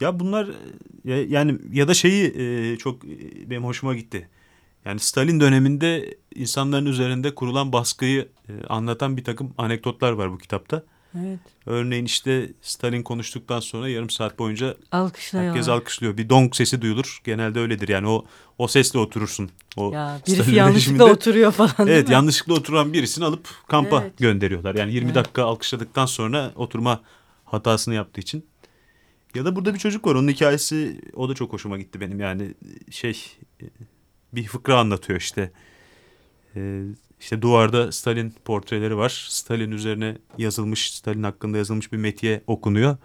Ya 0.00 0.20
bunlar 0.20 0.48
yani 1.04 1.58
ya 1.72 1.88
da 1.88 1.94
şeyi 1.94 2.34
e, 2.36 2.76
çok 2.76 3.04
e, 3.04 3.50
benim 3.50 3.64
hoşuma 3.64 3.94
gitti. 3.94 4.28
Yani 4.84 5.00
Stalin 5.00 5.40
döneminde 5.40 6.16
insanların 6.34 6.86
üzerinde 6.86 7.34
kurulan 7.34 7.72
baskıyı 7.72 8.28
e, 8.48 8.66
anlatan 8.68 9.16
bir 9.16 9.24
takım 9.24 9.54
anekdotlar 9.58 10.12
var 10.12 10.32
bu 10.32 10.38
kitapta. 10.38 10.82
Evet. 11.14 11.38
Örneğin 11.66 12.04
işte 12.04 12.52
Stalin 12.62 13.02
konuştuktan 13.02 13.60
sonra 13.60 13.88
yarım 13.88 14.10
saat 14.10 14.38
boyunca 14.38 14.76
herkes 15.32 15.68
alkışlıyor. 15.68 16.16
Bir 16.16 16.28
dong 16.28 16.54
sesi 16.54 16.82
duyulur. 16.82 17.20
Genelde 17.24 17.60
öyledir. 17.60 17.88
Yani 17.88 18.08
o 18.08 18.24
o 18.58 18.68
sesle 18.68 18.98
oturursun. 18.98 19.50
O 19.76 19.92
ya, 19.92 20.20
birisi 20.26 20.42
Stalin 20.42 20.56
yanlışlıkla 20.56 20.92
rejiminde. 20.92 21.04
oturuyor 21.04 21.52
falan. 21.52 21.88
Evet, 21.88 22.10
yanlışlıkla 22.10 22.54
oturan 22.54 22.92
birisini 22.92 23.24
alıp 23.24 23.48
kampa 23.68 24.02
evet. 24.02 24.18
gönderiyorlar. 24.18 24.74
Yani 24.74 24.92
20 24.92 25.06
evet. 25.06 25.14
dakika 25.14 25.44
alkışladıktan 25.44 26.06
sonra 26.06 26.52
oturma 26.56 27.00
hatasını 27.44 27.94
yaptığı 27.94 28.20
için. 28.20 28.46
Ya 29.34 29.44
da 29.44 29.56
burada 29.56 29.74
bir 29.74 29.78
çocuk 29.78 30.06
var. 30.06 30.14
Onun 30.14 30.28
hikayesi 30.28 31.00
o 31.14 31.28
da 31.28 31.34
çok 31.34 31.52
hoşuma 31.52 31.78
gitti 31.78 32.00
benim. 32.00 32.20
Yani 32.20 32.54
şey 32.90 33.24
bir 34.32 34.44
fıkra 34.44 34.78
anlatıyor 34.78 35.20
işte. 35.20 35.52
Ee, 36.56 36.82
işte 37.20 37.42
duvarda 37.42 37.92
Stalin 37.92 38.34
portreleri 38.44 38.96
var. 38.96 39.26
Stalin 39.28 39.70
üzerine 39.70 40.18
yazılmış, 40.38 40.94
Stalin 40.94 41.22
hakkında 41.22 41.58
yazılmış 41.58 41.92
bir 41.92 41.96
metiye 41.96 42.42
okunuyor. 42.46 42.96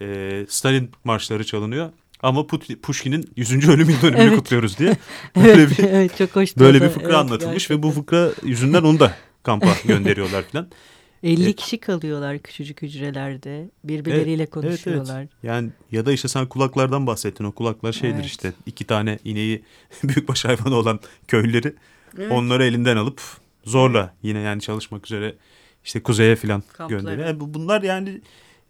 Ee, 0.00 0.46
Stalin 0.48 0.90
marşları 1.04 1.46
çalınıyor. 1.46 1.90
Ama 2.22 2.46
Pushkin'in 2.82 3.30
100. 3.36 3.68
ölüm 3.68 3.90
yıl 3.90 4.02
dönümünü 4.02 4.22
evet. 4.22 4.38
kutluyoruz 4.38 4.78
diye. 4.78 4.96
Böyle 5.36 5.52
evet, 5.52 5.78
bir, 5.78 5.84
evet, 5.84 6.16
çok 6.18 6.36
hoş. 6.36 6.56
Böyle 6.56 6.82
bir 6.82 6.88
fıkra 6.88 7.06
evet, 7.06 7.14
anlatılmış 7.14 7.68
gerçekten. 7.68 7.78
ve 7.78 7.82
bu 7.82 7.90
fıkra 7.90 8.30
yüzünden 8.42 8.82
onu 8.82 9.00
da 9.00 9.16
kampa 9.42 9.68
gönderiyorlar 9.84 10.42
falan. 10.42 10.68
50 11.22 11.44
evet. 11.44 11.56
kişi 11.56 11.78
kalıyorlar 11.78 12.38
küçücük 12.38 12.82
hücrelerde. 12.82 13.70
Birbirleriyle 13.84 14.42
evet, 14.42 14.50
konuşuyorlar. 14.50 15.20
Evet, 15.20 15.30
evet. 15.32 15.44
Yani 15.44 15.70
ya 15.92 16.06
da 16.06 16.12
işte 16.12 16.28
sen 16.28 16.46
kulaklardan 16.46 17.06
bahsettin. 17.06 17.44
O 17.44 17.52
kulaklar 17.52 17.92
şeydir 17.92 18.14
evet. 18.14 18.26
işte 18.26 18.52
iki 18.66 18.84
tane 18.84 19.18
ineği 19.24 19.62
büyükbaş 20.04 20.44
hayvanı 20.44 20.74
olan 20.74 21.00
köylüleri 21.28 21.74
evet. 22.18 22.32
onları 22.32 22.64
elinden 22.64 22.96
alıp 22.96 23.20
zorla 23.66 24.14
yine 24.22 24.38
yani 24.38 24.60
çalışmak 24.60 25.06
üzere 25.06 25.34
işte 25.84 26.02
kuzeye 26.02 26.36
falan 26.36 26.62
gönderiyor. 26.88 27.26
Yani 27.26 27.40
bunlar 27.40 27.82
yani 27.82 28.20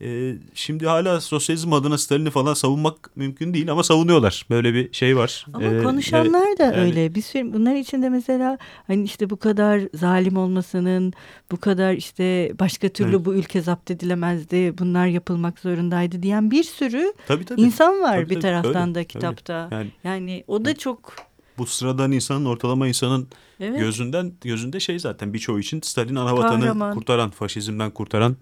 e, 0.00 0.35
şimdi 0.55 0.87
hala 0.87 1.21
sosyalizm 1.21 1.73
adına 1.73 1.99
Stalin'i 1.99 2.31
falan 2.31 2.55
savunmak 2.55 3.17
mümkün 3.17 3.55
değil 3.55 3.71
ama 3.71 3.83
savunuyorlar. 3.83 4.47
Böyle 4.50 4.75
bir 4.75 4.93
şey 4.93 5.17
var. 5.17 5.47
Ama 5.53 5.65
ee, 5.67 5.83
konuşanlar 5.83 6.59
da 6.59 6.65
yani, 6.65 6.76
öyle. 6.76 7.15
Bir 7.15 7.23
sürü 7.23 7.53
bunlar 7.53 7.75
içinde 7.75 8.09
mesela 8.09 8.59
hani 8.87 9.05
işte 9.05 9.31
bu 9.31 9.37
kadar 9.37 9.81
zalim 9.95 10.37
olmasının, 10.37 11.12
bu 11.53 11.57
kadar 11.57 11.93
işte 11.93 12.53
başka 12.61 12.88
türlü 12.88 13.17
evet. 13.17 13.26
bu 13.26 13.35
ülke 13.35 13.61
zapt 13.61 13.91
edilemezdi, 13.91 14.75
bunlar 14.79 15.07
yapılmak 15.07 15.59
zorundaydı 15.59 16.23
diyen 16.23 16.50
bir 16.50 16.62
sürü 16.62 17.12
tabii, 17.29 17.45
tabii. 17.45 17.61
insan 17.61 18.00
var 18.00 18.17
tabii, 18.17 18.31
bir 18.31 18.35
tabii, 18.35 18.43
taraftan 18.43 18.88
öyle, 18.88 18.95
da 18.95 19.05
kitapta. 19.05 19.69
Yani, 19.73 19.91
yani 20.05 20.45
o 20.47 20.65
da 20.65 20.76
çok 20.76 21.15
bu 21.59 21.67
sıradan 21.67 22.13
insanın, 22.13 22.45
ortalama 22.45 22.89
insanın 22.89 23.29
evet. 23.61 23.79
gözünden 23.79 24.33
gözünde 24.41 24.81
şey 24.81 24.99
zaten 24.99 25.33
birçoğu 25.35 25.61
için 25.61 25.81
Stalin 25.81 26.17
ana 26.17 26.37
vatanı 26.37 26.95
kurtaran, 26.95 27.31
faşizmden 27.31 27.91
kurtaran 27.91 28.37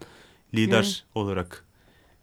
lider 0.55 0.83
evet. 0.83 1.05
olarak 1.15 1.65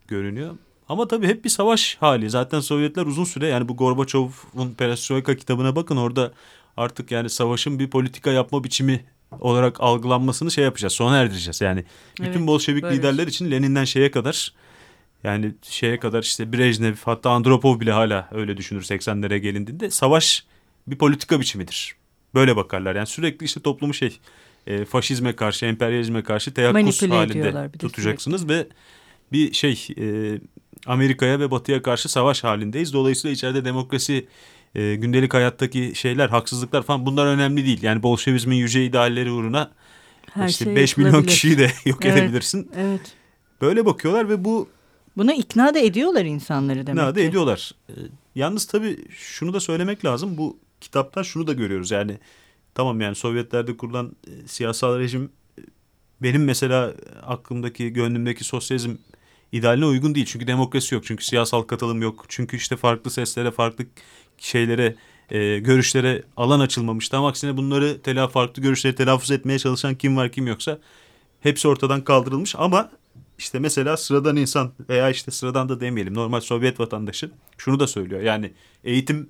görünüyor. 0.07 0.55
Ama 0.89 1.07
tabii 1.07 1.27
hep 1.27 1.45
bir 1.45 1.49
savaş 1.49 1.97
hali. 1.99 2.29
Zaten 2.29 2.59
Sovyetler 2.59 3.05
uzun 3.05 3.23
süre 3.23 3.47
yani 3.47 3.67
bu 3.67 3.77
Gorbaçov'un 3.77 4.73
Perestroika 4.73 5.35
kitabına 5.35 5.75
bakın 5.75 5.97
orada 5.97 6.31
artık 6.77 7.11
yani 7.11 7.29
savaşın 7.29 7.79
bir 7.79 7.89
politika 7.89 8.31
yapma 8.31 8.63
biçimi 8.63 9.05
olarak 9.39 9.81
algılanmasını 9.81 10.51
şey 10.51 10.63
yapacağız. 10.63 10.93
Sona 10.93 11.17
erdireceğiz. 11.17 11.61
Yani 11.61 11.85
bütün 12.19 12.31
evet, 12.31 12.47
Bolşevik 12.47 12.83
liderler 12.83 13.27
için 13.27 13.51
Lenin'den 13.51 13.83
şeye 13.83 14.11
kadar 14.11 14.53
yani 15.23 15.53
şeye 15.61 15.99
kadar 15.99 16.23
işte 16.23 16.53
Brejnev 16.53 16.95
hatta 17.05 17.29
Andropov 17.29 17.79
bile 17.79 17.91
hala 17.91 18.27
öyle 18.31 18.57
düşünür 18.57 18.81
80'lere 18.81 19.37
gelindiğinde 19.37 19.89
savaş 19.89 20.45
bir 20.87 20.95
politika 20.95 21.39
biçimidir. 21.39 21.95
Böyle 22.35 22.55
bakarlar 22.55 22.95
yani 22.95 23.07
sürekli 23.07 23.43
işte 23.43 23.59
toplumu 23.59 23.93
şey 23.93 24.19
e, 24.67 24.85
faşizme 24.85 25.35
karşı, 25.35 25.65
emperyalizme 25.65 26.23
karşı 26.23 26.53
teyakkuz 26.53 27.01
halinde 27.01 27.71
tutacaksınız 27.79 28.49
ve 28.49 28.67
bir 29.31 29.53
şey 29.53 29.87
e, 29.97 30.35
Amerika'ya 30.85 31.39
ve 31.39 31.51
Batı'ya 31.51 31.81
karşı 31.81 32.09
savaş 32.09 32.43
halindeyiz. 32.43 32.93
Dolayısıyla 32.93 33.33
içeride 33.33 33.65
demokrasi, 33.65 34.27
e, 34.75 34.95
gündelik 34.95 35.33
hayattaki 35.33 35.91
şeyler, 35.95 36.29
haksızlıklar 36.29 36.83
falan 36.83 37.05
bunlar 37.05 37.25
önemli 37.25 37.65
değil. 37.65 37.83
Yani 37.83 38.03
Bolşevizmin 38.03 38.55
yüce 38.55 38.85
idealleri 38.85 39.31
uğruna 39.31 39.71
Her 40.33 40.47
işte 40.47 40.65
şey 40.65 40.75
5 40.75 40.97
milyon 40.97 41.23
kişiyi 41.23 41.57
de 41.57 41.71
yok 41.85 42.05
evet, 42.05 42.17
edebilirsin. 42.17 42.71
Evet. 42.75 43.01
Böyle 43.61 43.85
bakıyorlar 43.85 44.29
ve 44.29 44.45
bu 44.45 44.69
Buna 45.17 45.33
ikna 45.33 45.73
da 45.73 45.79
ediyorlar 45.79 46.25
insanları 46.25 46.87
demek 46.87 47.01
İkna 47.01 47.15
da 47.15 47.21
ediyorlar. 47.21 47.71
E, 47.89 47.93
yalnız 48.35 48.65
tabii 48.65 48.97
şunu 49.09 49.53
da 49.53 49.59
söylemek 49.59 50.05
lazım. 50.05 50.37
Bu 50.37 50.57
kitapta 50.81 51.23
şunu 51.23 51.47
da 51.47 51.53
görüyoruz. 51.53 51.91
Yani 51.91 52.17
tamam 52.75 53.01
yani 53.01 53.15
Sovyetlerde 53.15 53.77
kurulan 53.77 54.15
e, 54.27 54.47
siyasal 54.47 54.99
rejim 54.99 55.31
e, 55.59 55.61
benim 56.21 56.43
mesela 56.43 56.93
aklımdaki, 57.23 57.93
gönlümdeki 57.93 58.43
sosyalizm 58.43 58.95
idealine 59.51 59.85
uygun 59.85 60.15
değil. 60.15 60.25
Çünkü 60.25 60.47
demokrasi 60.47 60.95
yok. 60.95 61.05
Çünkü 61.05 61.25
siyasal 61.25 61.61
katılım 61.61 62.01
yok. 62.01 62.25
Çünkü 62.27 62.57
işte 62.57 62.75
farklı 62.75 63.11
seslere, 63.11 63.51
farklı 63.51 63.85
şeylere, 64.37 64.95
e, 65.29 65.59
görüşlere 65.59 66.23
alan 66.37 66.59
açılmamış. 66.59 67.09
Tam 67.09 67.25
aksine 67.25 67.57
bunları 67.57 68.01
tela 68.01 68.27
farklı 68.27 68.61
görüşleri 68.61 68.95
telaffuz 68.95 69.31
etmeye 69.31 69.59
çalışan 69.59 69.95
kim 69.95 70.17
var 70.17 70.31
kim 70.31 70.47
yoksa 70.47 70.79
hepsi 71.39 71.67
ortadan 71.67 72.03
kaldırılmış. 72.03 72.55
Ama 72.57 72.91
işte 73.37 73.59
mesela 73.59 73.97
sıradan 73.97 74.35
insan 74.35 74.71
veya 74.89 75.09
işte 75.09 75.31
sıradan 75.31 75.69
da 75.69 75.79
demeyelim 75.79 76.13
normal 76.13 76.39
Sovyet 76.39 76.79
vatandaşı 76.79 77.31
şunu 77.57 77.79
da 77.79 77.87
söylüyor. 77.87 78.21
Yani 78.21 78.53
eğitim 78.83 79.29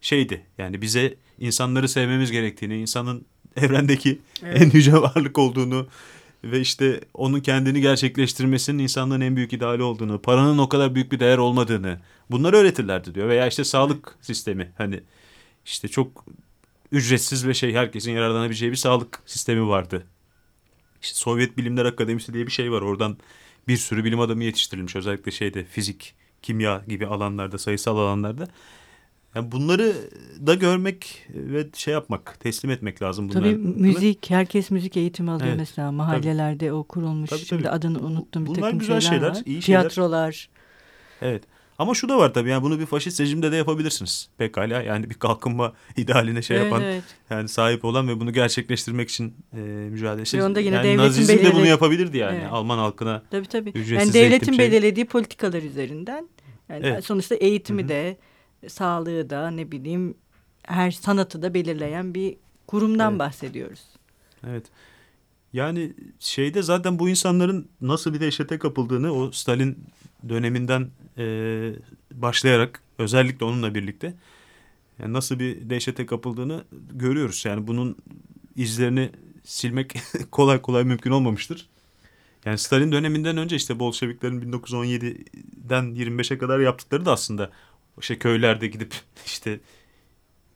şeydi 0.00 0.46
yani 0.58 0.82
bize 0.82 1.14
insanları 1.38 1.88
sevmemiz 1.88 2.32
gerektiğini, 2.32 2.80
insanın 2.80 3.26
evrendeki 3.56 4.18
evet. 4.42 4.62
en 4.62 4.70
yüce 4.70 4.92
varlık 4.92 5.38
olduğunu 5.38 5.86
ve 6.44 6.60
işte 6.60 7.00
onun 7.14 7.40
kendini 7.40 7.80
gerçekleştirmesinin 7.80 8.82
insanlığın 8.82 9.20
en 9.20 9.36
büyük 9.36 9.52
ideali 9.52 9.82
olduğunu, 9.82 10.22
paranın 10.22 10.58
o 10.58 10.68
kadar 10.68 10.94
büyük 10.94 11.12
bir 11.12 11.20
değer 11.20 11.38
olmadığını 11.38 12.00
bunları 12.30 12.56
öğretirlerdi 12.56 13.14
diyor. 13.14 13.28
Veya 13.28 13.46
işte 13.46 13.64
sağlık 13.64 14.18
sistemi 14.20 14.72
hani 14.78 15.00
işte 15.64 15.88
çok 15.88 16.24
ücretsiz 16.92 17.46
ve 17.46 17.54
şey 17.54 17.74
herkesin 17.74 18.12
yararlanabileceği 18.12 18.70
bir 18.70 18.76
sağlık 18.76 19.22
sistemi 19.26 19.68
vardı. 19.68 20.06
İşte 21.02 21.14
Sovyet 21.14 21.56
Bilimler 21.56 21.84
Akademisi 21.84 22.34
diye 22.34 22.46
bir 22.46 22.52
şey 22.52 22.72
var. 22.72 22.82
Oradan 22.82 23.18
bir 23.68 23.76
sürü 23.76 24.04
bilim 24.04 24.20
adamı 24.20 24.44
yetiştirilmiş. 24.44 24.96
Özellikle 24.96 25.30
şeyde 25.30 25.64
fizik, 25.64 26.14
kimya 26.42 26.84
gibi 26.88 27.06
alanlarda, 27.06 27.58
sayısal 27.58 27.98
alanlarda. 27.98 28.48
Yani 29.36 29.52
bunları 29.52 29.94
da 30.46 30.54
görmek 30.54 31.28
ve 31.30 31.66
şey 31.74 31.94
yapmak, 31.94 32.40
teslim 32.40 32.70
etmek 32.70 33.02
lazım 33.02 33.28
bunlar. 33.28 33.40
Tabii 33.40 33.56
müzik, 33.56 34.30
herkes 34.30 34.70
müzik 34.70 34.96
eğitimi 34.96 35.30
alıyor 35.30 35.48
evet, 35.48 35.58
mesela. 35.58 35.92
Mahallelerde 35.92 36.58
tabii. 36.58 36.72
o 36.72 36.84
kurulmuş. 36.84 37.30
Tabii, 37.30 37.40
tabii. 37.40 37.48
Şimdi 37.48 37.70
adını 37.70 37.98
unuttum 37.98 38.44
bir 38.44 38.48
bunlar 38.48 38.60
takım 38.60 38.78
güzel 38.78 39.00
şeyler, 39.00 39.18
şeyler 39.18 39.28
var. 39.28 39.42
Iyi 39.46 39.60
Tiyatrolar. 39.60 40.32
Şeyler. 40.32 41.32
Evet. 41.32 41.42
Ama 41.78 41.94
şu 41.94 42.08
da 42.08 42.18
var 42.18 42.34
tabii 42.34 42.50
yani 42.50 42.62
bunu 42.62 42.80
bir 42.80 42.86
faşist 42.86 43.20
rejimde 43.20 43.52
de 43.52 43.56
yapabilirsiniz. 43.56 44.28
Pekala 44.38 44.82
yani 44.82 45.10
bir 45.10 45.14
kalkınma 45.14 45.72
idealine 45.96 46.42
şey 46.42 46.56
yapan 46.56 46.82
evet. 46.82 47.04
yani 47.30 47.48
sahip 47.48 47.84
olan 47.84 48.08
ve 48.08 48.20
bunu 48.20 48.32
gerçekleştirmek 48.32 49.10
için 49.10 49.34
e, 49.52 49.56
mücadele 49.60 50.20
edecek. 50.20 50.42
Onda 50.42 50.60
yine 50.60 50.74
yani 50.74 50.96
Nazizm 50.96 51.32
belirledi. 51.32 51.52
de 51.52 51.56
bunu 51.56 51.66
yapabilirdi 51.66 52.16
yani 52.18 52.38
evet. 52.40 52.52
Alman 52.52 52.78
halkına. 52.78 53.22
Tabii 53.30 53.46
tabii. 53.46 53.72
Yani 53.94 54.12
devletin 54.12 54.52
şey. 54.52 54.58
belirlediği 54.58 55.06
politikalar 55.06 55.62
üzerinden 55.62 56.28
yani 56.68 56.86
evet. 56.86 57.04
sonuçta 57.04 57.34
eğitimi 57.34 57.82
Hı-hı. 57.82 57.88
de 57.88 58.16
sağlığı 58.68 59.30
da 59.30 59.50
ne 59.50 59.72
bileyim 59.72 60.14
her 60.62 60.90
sanatı 60.90 61.42
da 61.42 61.54
belirleyen 61.54 62.14
bir 62.14 62.36
kurumdan 62.66 63.10
evet. 63.10 63.18
bahsediyoruz. 63.18 63.80
Evet. 64.46 64.64
Yani 65.52 65.92
şeyde 66.20 66.62
zaten 66.62 66.98
bu 66.98 67.08
insanların 67.08 67.68
nasıl 67.80 68.14
bir 68.14 68.20
dehşete 68.20 68.58
kapıldığını 68.58 69.12
o 69.12 69.32
Stalin 69.32 69.78
döneminden 70.28 70.90
e, 71.18 71.24
başlayarak 72.12 72.82
özellikle 72.98 73.44
onunla 73.44 73.74
birlikte 73.74 74.14
yani 74.98 75.12
nasıl 75.12 75.38
bir 75.38 75.70
dehşete 75.70 76.06
kapıldığını 76.06 76.64
görüyoruz. 76.92 77.44
Yani 77.44 77.66
bunun 77.66 77.96
izlerini 78.56 79.10
silmek 79.44 79.96
kolay 80.30 80.62
kolay 80.62 80.84
mümkün 80.84 81.10
olmamıştır. 81.10 81.68
Yani 82.44 82.58
Stalin 82.58 82.92
döneminden 82.92 83.36
önce 83.36 83.56
işte 83.56 83.78
Bolşeviklerin 83.78 84.52
1917'den 84.52 85.84
25'e 85.84 86.38
kadar 86.38 86.58
yaptıkları 86.58 87.06
da 87.06 87.12
aslında 87.12 87.50
işte 88.00 88.18
köylerde 88.18 88.66
gidip 88.66 88.94
işte 89.26 89.60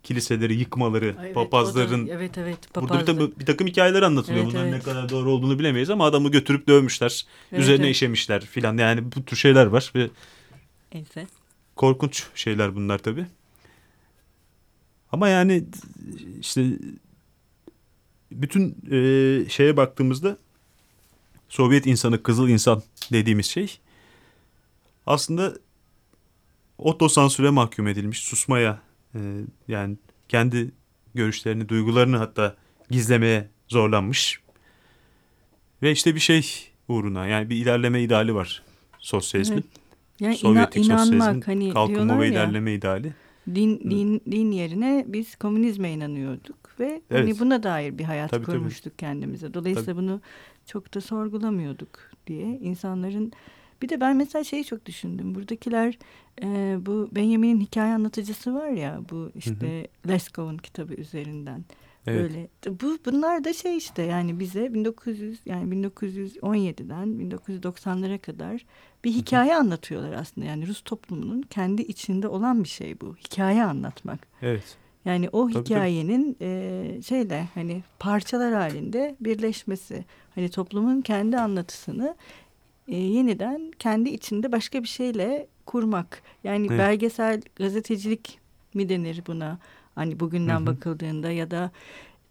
kiliseleri 0.02 0.54
yıkmaları, 0.54 1.16
evet, 1.20 1.34
papazların 1.34 2.08
da, 2.08 2.12
evet 2.12 2.38
evet 2.38 2.74
papazlı. 2.74 3.06
burada 3.06 3.20
bir, 3.20 3.40
bir 3.40 3.46
takım 3.46 3.66
hikayeler 3.66 4.02
anlatılıyor. 4.02 4.44
Evet, 4.44 4.52
Bunların 4.52 4.68
evet. 4.68 4.86
ne 4.86 4.92
kadar 4.92 5.08
doğru 5.08 5.30
olduğunu 5.30 5.58
bilemeyiz 5.58 5.90
ama 5.90 6.06
adamı 6.06 6.30
götürüp 6.30 6.68
dövmüşler. 6.68 7.26
Evet, 7.52 7.62
üzerine 7.62 7.86
evet. 7.86 7.96
işemişler 7.96 8.46
filan. 8.46 8.78
Yani 8.78 9.12
bu 9.12 9.24
tür 9.24 9.36
şeyler 9.36 9.66
var 9.66 9.92
ve 9.94 10.10
Neyse. 10.94 11.26
korkunç 11.76 12.26
şeyler 12.34 12.74
bunlar 12.74 12.98
tabii. 12.98 13.26
Ama 15.12 15.28
yani 15.28 15.64
işte 16.40 16.66
bütün 18.32 18.76
e, 18.90 19.48
şeye 19.48 19.76
baktığımızda 19.76 20.36
Sovyet 21.48 21.86
insanı, 21.86 22.22
kızıl 22.22 22.48
insan 22.48 22.82
dediğimiz 23.12 23.46
şey 23.46 23.78
aslında 25.06 25.54
otosansüre 26.80 27.50
mahkum 27.50 27.88
edilmiş, 27.88 28.18
susmaya 28.18 28.80
e, 29.14 29.18
yani 29.68 29.96
kendi 30.28 30.70
görüşlerini, 31.14 31.68
duygularını 31.68 32.16
hatta 32.16 32.56
gizlemeye 32.90 33.48
zorlanmış. 33.68 34.40
Ve 35.82 35.92
işte 35.92 36.14
bir 36.14 36.20
şey 36.20 36.70
uğruna 36.88 37.26
yani 37.26 37.50
bir 37.50 37.56
ilerleme 37.56 38.02
ideali 38.02 38.34
var 38.34 38.62
sosyalizmin. 38.98 39.56
Evet. 39.56 39.80
Yani 40.20 40.36
Sovyetik 40.36 40.86
ina, 40.86 41.04
inanmak 41.04 41.48
hani 41.48 41.72
kalkınma 41.72 42.20
ve 42.20 42.26
ya, 42.26 42.32
ilerleme 42.32 42.74
ideali. 42.74 43.14
Din, 43.54 43.90
din, 43.90 44.20
din 44.30 44.50
yerine 44.50 45.04
biz 45.08 45.36
komünizme 45.36 45.90
inanıyorduk 45.90 46.80
ve 46.80 46.88
hani 46.88 47.02
evet. 47.10 47.28
hani 47.28 47.38
buna 47.38 47.62
dair 47.62 47.98
bir 47.98 48.04
hayat 48.04 48.30
tabii, 48.30 48.44
kurmuştuk 48.44 48.84
tabii. 48.84 48.96
kendimize. 48.96 49.54
Dolayısıyla 49.54 49.94
tabii. 49.94 50.02
bunu 50.02 50.20
çok 50.66 50.94
da 50.94 51.00
sorgulamıyorduk 51.00 51.98
diye 52.26 52.46
insanların 52.46 53.32
bir 53.82 53.88
de 53.88 54.00
ben 54.00 54.16
mesela 54.16 54.44
şeyi 54.44 54.64
çok 54.64 54.86
düşündüm. 54.86 55.34
Buradakiler 55.34 55.98
e, 56.42 56.76
bu 56.86 57.08
Benjamin'in 57.12 57.60
hikaye 57.60 57.94
anlatıcısı 57.94 58.54
var 58.54 58.68
ya 58.68 59.00
bu 59.10 59.30
işte 59.34 59.88
Leskov'un 60.08 60.56
kitabı 60.56 60.94
üzerinden. 60.94 61.64
Evet. 62.06 62.20
Böyle 62.20 62.48
bu 62.80 62.98
bunlar 63.06 63.44
da 63.44 63.52
şey 63.52 63.76
işte 63.76 64.02
yani 64.02 64.40
bize 64.40 64.74
1900 64.74 65.40
yani 65.46 65.74
1917'den 65.74 67.08
1990'lara 67.08 68.18
kadar 68.18 68.66
bir 69.04 69.10
hikaye 69.12 69.56
anlatıyorlar 69.56 70.12
aslında. 70.12 70.46
Yani 70.46 70.66
Rus 70.66 70.80
toplumunun 70.80 71.42
kendi 71.42 71.82
içinde 71.82 72.28
olan 72.28 72.64
bir 72.64 72.68
şey 72.68 73.00
bu. 73.00 73.16
Hikaye 73.16 73.64
anlatmak. 73.64 74.26
Evet. 74.42 74.76
Yani 75.04 75.28
o 75.28 75.50
tabii, 75.50 75.64
hikayenin 75.64 76.34
tabii. 76.34 76.44
E, 76.44 77.02
şeyle 77.02 77.48
hani 77.54 77.82
parçalar 77.98 78.54
halinde 78.54 79.16
birleşmesi. 79.20 80.04
Hani 80.34 80.48
toplumun 80.48 81.00
kendi 81.00 81.38
anlatısını 81.38 82.16
e, 82.90 82.96
yeniden 82.96 83.72
kendi 83.78 84.10
içinde 84.10 84.52
başka 84.52 84.82
bir 84.82 84.88
şeyle 84.88 85.46
kurmak. 85.66 86.22
Yani 86.44 86.66
evet. 86.66 86.78
belgesel 86.78 87.42
gazetecilik 87.56 88.38
mi 88.74 88.88
denir 88.88 89.22
buna? 89.26 89.58
Hani 89.94 90.20
bugünden 90.20 90.56
hı 90.56 90.62
hı. 90.62 90.66
bakıldığında 90.66 91.30
ya 91.30 91.50
da 91.50 91.70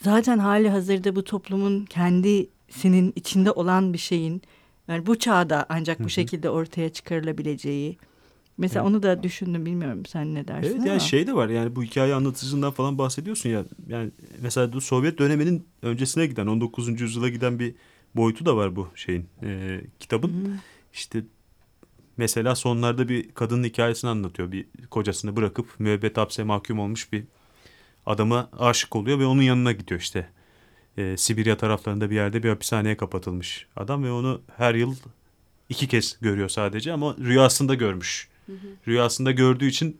zaten 0.01 0.37
hali 0.37 0.69
hazırda 0.69 1.15
bu 1.15 1.23
toplumun 1.23 1.85
kendisinin 1.85 3.13
içinde 3.15 3.51
olan 3.51 3.93
bir 3.93 3.97
şeyin 3.97 4.41
yani 4.87 5.05
bu 5.05 5.19
çağda 5.19 5.65
ancak 5.69 5.99
bu 5.99 6.03
hı 6.03 6.05
hı. 6.05 6.09
şekilde 6.09 6.49
ortaya 6.49 6.89
çıkarılabileceği. 6.89 7.97
Mesela 8.57 8.83
evet. 8.83 8.91
onu 8.91 9.03
da 9.03 9.23
düşündüm 9.23 9.65
bilmiyorum 9.65 10.05
sen 10.05 10.35
ne 10.35 10.47
dersin 10.47 10.69
Evet 10.69 10.79
ama. 10.79 10.87
yani 10.87 11.01
şey 11.01 11.27
de 11.27 11.33
var 11.33 11.49
yani 11.49 11.75
bu 11.75 11.83
hikaye 11.83 12.13
anlatıcısından 12.13 12.71
falan 12.71 12.97
bahsediyorsun 12.97 13.49
ya. 13.49 13.65
Yani 13.87 14.11
mesela 14.41 14.73
bu 14.73 14.81
Sovyet 14.81 15.19
döneminin 15.19 15.65
öncesine 15.81 16.25
giden 16.25 16.47
19. 16.47 17.01
yüzyıla 17.01 17.29
giden 17.29 17.59
bir 17.59 17.75
boyutu 18.15 18.45
da 18.45 18.57
var 18.57 18.75
bu 18.75 18.87
şeyin 18.95 19.29
e, 19.43 19.81
kitabın. 19.99 20.27
Hmm. 20.27 20.53
İşte 20.93 21.23
mesela 22.17 22.55
sonlarda 22.55 23.09
bir 23.09 23.31
kadının 23.31 23.63
hikayesini 23.63 24.09
anlatıyor. 24.09 24.51
Bir 24.51 24.65
kocasını 24.91 25.35
bırakıp 25.35 25.79
müebbet 25.79 26.17
hapse 26.17 26.43
mahkum 26.43 26.79
olmuş 26.79 27.13
bir 27.13 27.23
adama 28.05 28.49
aşık 28.59 28.95
oluyor 28.95 29.19
ve 29.19 29.25
onun 29.25 29.41
yanına 29.41 29.71
gidiyor 29.71 29.99
işte. 30.01 30.29
E, 30.97 31.17
Sibirya 31.17 31.57
taraflarında 31.57 32.09
bir 32.09 32.15
yerde 32.15 32.43
bir 32.43 32.49
hapishaneye 32.49 32.97
kapatılmış 32.97 33.67
adam 33.75 34.03
ve 34.03 34.11
onu 34.11 34.41
her 34.57 34.75
yıl 34.75 34.95
iki 35.69 35.87
kez 35.87 36.17
görüyor 36.21 36.49
sadece 36.49 36.93
ama 36.93 37.15
rüyasında 37.19 37.75
görmüş. 37.75 38.27
Hı 38.45 38.51
hı. 38.51 38.57
Rüyasında 38.87 39.31
gördüğü 39.31 39.67
için 39.67 39.97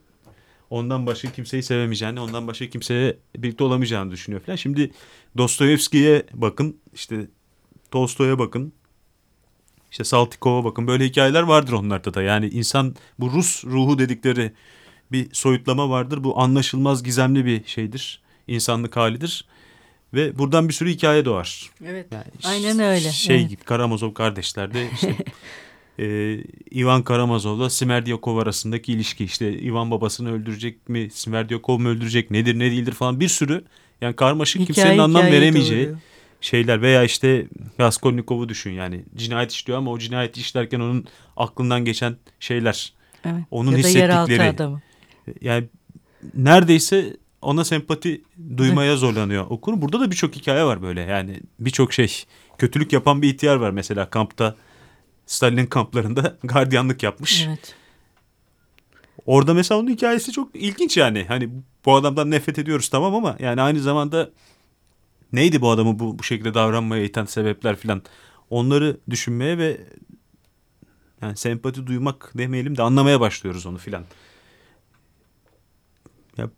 ondan 0.70 1.06
başka 1.06 1.32
kimseyi 1.32 1.62
sevemeyeceğini, 1.62 2.20
ondan 2.20 2.46
başka 2.46 2.66
kimseye 2.66 3.16
birlikte 3.36 3.64
olamayacağını 3.64 4.10
düşünüyor 4.10 4.42
falan. 4.42 4.56
Şimdi 4.56 4.90
Dostoyevski'ye 5.36 6.26
bakın 6.34 6.76
işte 6.94 7.26
Tolstoy'a 7.90 8.38
bakın. 8.38 8.72
İşte 9.90 10.04
Saltikov'a 10.04 10.64
bakın. 10.64 10.86
Böyle 10.86 11.04
hikayeler 11.04 11.42
vardır 11.42 11.72
onlarda 11.72 12.14
da. 12.14 12.22
Yani 12.22 12.48
insan 12.48 12.94
bu 13.18 13.32
Rus 13.32 13.64
ruhu 13.64 13.98
dedikleri 13.98 14.52
bir 15.12 15.28
soyutlama 15.32 15.90
vardır. 15.90 16.24
Bu 16.24 16.40
anlaşılmaz 16.40 17.02
gizemli 17.02 17.44
bir 17.44 17.64
şeydir. 17.66 18.22
İnsanlık 18.46 18.96
halidir. 18.96 19.44
Ve 20.14 20.38
buradan 20.38 20.68
bir 20.68 20.72
sürü 20.74 20.90
hikaye 20.90 21.24
doğar. 21.24 21.70
Evet. 21.86 22.06
Yani 22.12 22.24
aynen 22.44 22.78
öyle. 22.78 23.10
Şey 23.10 23.40
evet. 23.40 23.64
Karamazov 23.64 24.14
kardeşlerde 24.14 24.88
işte 24.94 25.16
e, 25.98 26.38
Ivan 26.74 27.02
Karamazov'la 27.02 27.70
Smerdyakov 27.70 28.36
arasındaki 28.36 28.92
ilişki 28.92 29.24
işte 29.24 29.58
Ivan 29.58 29.90
babasını 29.90 30.32
öldürecek 30.32 30.88
mi 30.88 31.08
Smerdyakov 31.12 31.78
mu 31.78 31.88
öldürecek 31.88 32.30
nedir 32.30 32.58
ne 32.58 32.70
değildir 32.70 32.92
falan 32.92 33.20
bir 33.20 33.28
sürü 33.28 33.64
yani 34.00 34.16
karmaşık 34.16 34.62
hikaye, 34.62 34.74
kimsenin 34.74 34.98
anlam 34.98 35.26
veremeyeceği 35.26 35.88
doğru. 35.88 35.96
Şeyler 36.40 36.82
veya 36.82 37.04
işte 37.04 37.46
Raskolnikov'u 37.80 38.48
düşün 38.48 38.70
yani 38.70 39.04
cinayet 39.16 39.52
işliyor 39.52 39.78
ama 39.78 39.90
o 39.90 39.98
cinayet 39.98 40.36
işlerken 40.36 40.80
onun 40.80 41.06
aklından 41.36 41.84
geçen 41.84 42.16
şeyler 42.40 42.92
evet. 43.24 43.44
onun 43.50 43.72
ya 43.72 43.78
hissettikleri 43.78 44.42
adamı. 44.42 44.80
yani 45.40 45.68
neredeyse 46.34 47.16
ona 47.42 47.64
sempati 47.64 48.22
duymaya 48.56 48.96
zorlanıyor 48.96 49.46
okur. 49.48 49.82
Burada 49.82 50.00
da 50.00 50.10
birçok 50.10 50.36
hikaye 50.36 50.64
var 50.64 50.82
böyle 50.82 51.00
yani 51.00 51.40
birçok 51.58 51.92
şey. 51.92 52.24
Kötülük 52.58 52.92
yapan 52.92 53.22
bir 53.22 53.28
ihtiyar 53.28 53.56
var 53.56 53.70
mesela 53.70 54.10
kampta. 54.10 54.56
Stalin 55.26 55.66
kamplarında 55.66 56.38
gardiyanlık 56.44 57.02
yapmış. 57.02 57.44
Evet. 57.48 57.74
Orada 59.26 59.54
mesela 59.54 59.80
onun 59.80 59.90
hikayesi 59.90 60.32
çok 60.32 60.56
ilginç 60.56 60.96
yani. 60.96 61.24
Hani 61.28 61.48
bu 61.84 61.94
adamdan 61.94 62.30
nefret 62.30 62.58
ediyoruz 62.58 62.88
tamam 62.88 63.14
ama 63.14 63.36
yani 63.40 63.62
aynı 63.62 63.80
zamanda 63.80 64.30
neydi 65.32 65.60
bu 65.60 65.70
adamı 65.70 65.98
bu, 65.98 66.18
bu 66.18 66.22
şekilde 66.22 66.54
davranmaya 66.54 67.04
iten 67.04 67.24
sebepler 67.24 67.76
filan. 67.76 68.02
Onları 68.50 68.96
düşünmeye 69.10 69.58
ve 69.58 69.80
yani 71.22 71.36
sempati 71.36 71.86
duymak 71.86 72.32
demeyelim 72.38 72.76
de 72.76 72.82
anlamaya 72.82 73.20
başlıyoruz 73.20 73.66
onu 73.66 73.78
filan. 73.78 74.04
Ya 76.36 76.50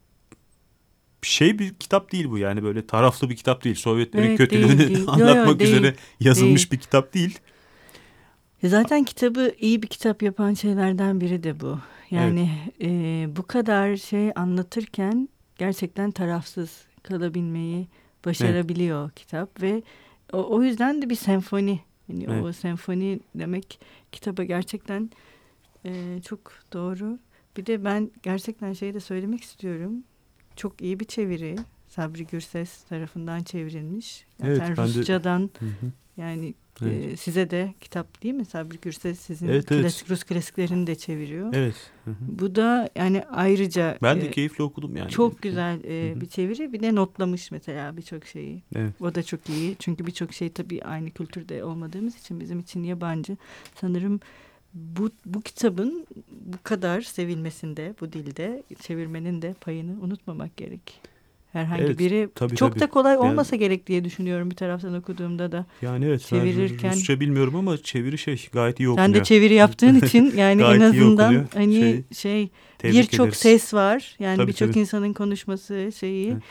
şey 1.22 1.58
bir 1.58 1.74
kitap 1.74 2.12
değil 2.12 2.30
bu 2.30 2.38
yani 2.38 2.62
böyle 2.62 2.87
taraflı 2.87 3.30
bir 3.30 3.37
kitap 3.37 3.64
değil. 3.64 3.76
Sovyetlerin 3.76 4.28
evet, 4.28 4.38
kötülüğünü 4.38 4.78
değil, 4.78 4.94
değil. 4.94 5.08
anlatmak 5.08 5.61
yo, 5.61 5.66
yo, 5.66 5.72
üzere 5.72 5.82
değil, 5.82 5.94
yazılmış 6.20 6.61
değil. 6.61 6.72
bir 6.72 6.78
kitap 6.78 7.14
değil. 7.14 7.38
Zaten 8.64 9.04
kitabı 9.04 9.54
iyi 9.58 9.82
bir 9.82 9.87
kitap 9.87 10.22
yapan 10.22 10.54
şeylerden 10.54 11.20
biri 11.20 11.42
de 11.42 11.61
bu. 11.61 11.78
Yani 12.11 12.50
evet. 12.80 12.92
e, 12.92 13.37
bu 13.37 13.46
kadar 13.46 13.96
şey 13.96 14.30
anlatırken 14.35 15.28
gerçekten 15.58 16.11
tarafsız 16.11 16.85
kalabilmeyi 17.02 17.88
başarabiliyor 18.24 19.04
evet. 19.04 19.14
kitap 19.14 19.62
ve 19.62 19.82
o, 20.32 20.56
o 20.56 20.62
yüzden 20.62 21.02
de 21.02 21.11
bir 21.11 21.14
senfoni. 21.14 21.80
Yani 22.08 22.26
evet. 22.28 22.44
o 22.44 22.52
senfoni 22.52 23.20
demek 23.35 23.80
kitaba 24.12 24.44
gerçekten 24.44 25.11
e, 25.85 26.20
çok 26.24 26.52
doğru. 26.72 27.18
Bir 27.56 27.66
de 27.66 27.85
ben 27.85 28.11
gerçekten 28.22 28.72
şeyi 28.72 28.94
de 28.94 29.00
söylemek 29.00 29.42
istiyorum. 29.42 29.92
Çok 30.56 30.82
iyi 30.82 31.00
bir 31.00 31.04
çeviri. 31.04 31.56
Sabri 31.88 32.26
Gürses 32.26 32.82
tarafından 32.82 33.42
çevrilmiş. 33.42 34.26
Yani 34.42 34.52
evet, 34.52 34.78
Rusçadan 34.78 35.48
de... 35.48 35.52
hı 35.58 35.66
hı. 35.66 35.92
yani 36.16 36.54
Evet. 36.82 37.12
Ee, 37.12 37.16
size 37.16 37.50
de 37.50 37.74
kitap 37.80 38.22
değil 38.22 38.35
mi? 38.35 38.44
Sabri 38.44 38.78
Gürses 38.82 39.20
sizin 39.20 39.48
evet, 39.48 39.66
klasik 39.66 40.11
Rus 40.11 40.24
klasiklerini 40.24 40.87
de 40.87 40.94
çeviriyor. 40.94 41.54
Evet. 41.54 41.74
Hı 42.04 42.11
hı. 42.11 42.14
Bu 42.20 42.54
da 42.54 42.88
yani 42.96 43.24
ayrıca 43.30 43.98
ben 44.02 44.20
de 44.20 44.26
e, 44.26 44.30
keyifli 44.30 44.64
okudum 44.64 44.96
yani. 44.96 45.11
Çok 45.11 45.42
güzel 45.42 45.85
e, 45.85 46.20
bir 46.20 46.26
çeviri. 46.26 46.72
Bir 46.72 46.80
de 46.80 46.94
notlamış 46.94 47.50
mesela 47.50 47.96
birçok 47.96 48.26
şeyi. 48.26 48.62
Evet. 48.76 48.92
O 49.00 49.14
da 49.14 49.22
çok 49.22 49.48
iyi. 49.48 49.76
Çünkü 49.78 50.06
birçok 50.06 50.32
şey 50.32 50.48
tabii 50.48 50.82
aynı 50.82 51.11
kültürde 51.11 51.64
olmadığımız 51.64 52.18
için 52.18 52.40
bizim 52.40 52.58
için 52.61 52.82
yabancı. 52.82 53.37
Sanırım 53.80 54.20
bu, 54.74 55.11
bu 55.26 55.40
kitabın 55.40 56.06
bu 56.30 56.56
kadar 56.62 57.00
sevilmesinde, 57.00 57.94
bu 58.00 58.12
dilde 58.12 58.62
çevirmenin 58.80 59.42
de 59.42 59.54
payını 59.61 60.00
unutmamak 60.00 60.56
gerek. 60.56 61.12
Herhangi 61.53 61.83
evet, 61.83 61.99
biri 61.99 62.29
tabii, 62.35 62.57
çok 62.57 62.71
tabii. 62.71 62.81
da 62.81 62.87
kolay 62.87 63.17
olmasa 63.17 63.57
yani, 63.57 63.61
gerek 63.61 63.87
diye 63.87 64.05
düşünüyorum 64.05 64.51
bir 64.51 64.57
taraftan 64.57 64.95
okuduğumda 64.95 65.53
da. 65.53 65.67
Yani 65.83 66.05
evet 66.05 66.21
çevirirken. 66.21 66.93
Rusça 66.93 67.21
bilmiyorum 67.21 67.57
ama 67.57 67.79
çeviri 67.79 68.19
şey 68.19 68.49
gayet 68.53 68.81
iyi 68.81 68.88
okunuyor. 68.88 69.09
Sen 69.09 69.15
de 69.15 69.25
çeviri 69.25 69.55
yaptığın 69.55 69.95
için 70.07 70.37
yani 70.37 70.62
en 70.62 70.81
azından 70.81 71.47
hani 71.55 72.05
şey, 72.17 72.49
şey 72.83 72.93
birçok 72.93 73.37
ses 73.37 73.75
var. 73.75 74.17
Yani 74.19 74.47
birçok 74.47 74.77
insanın 74.77 75.12
konuşması 75.12 75.91
şeyi. 75.99 76.31
Evet. 76.33 76.43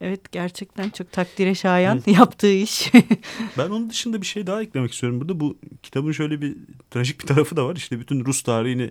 Evet 0.00 0.32
gerçekten 0.32 0.90
çok 0.90 1.12
takdire 1.12 1.54
şayan 1.54 1.96
evet. 1.96 2.18
yaptığı 2.18 2.52
iş. 2.52 2.92
ben 3.58 3.66
onun 3.66 3.90
dışında 3.90 4.20
bir 4.20 4.26
şey 4.26 4.46
daha 4.46 4.62
eklemek 4.62 4.92
istiyorum 4.92 5.20
burada. 5.20 5.40
Bu 5.40 5.58
kitabın 5.82 6.12
şöyle 6.12 6.40
bir 6.40 6.56
trajik 6.90 7.20
bir 7.20 7.26
tarafı 7.26 7.56
da 7.56 7.66
var. 7.66 7.76
İşte 7.76 8.00
bütün 8.00 8.24
Rus 8.24 8.42
tarihini 8.42 8.90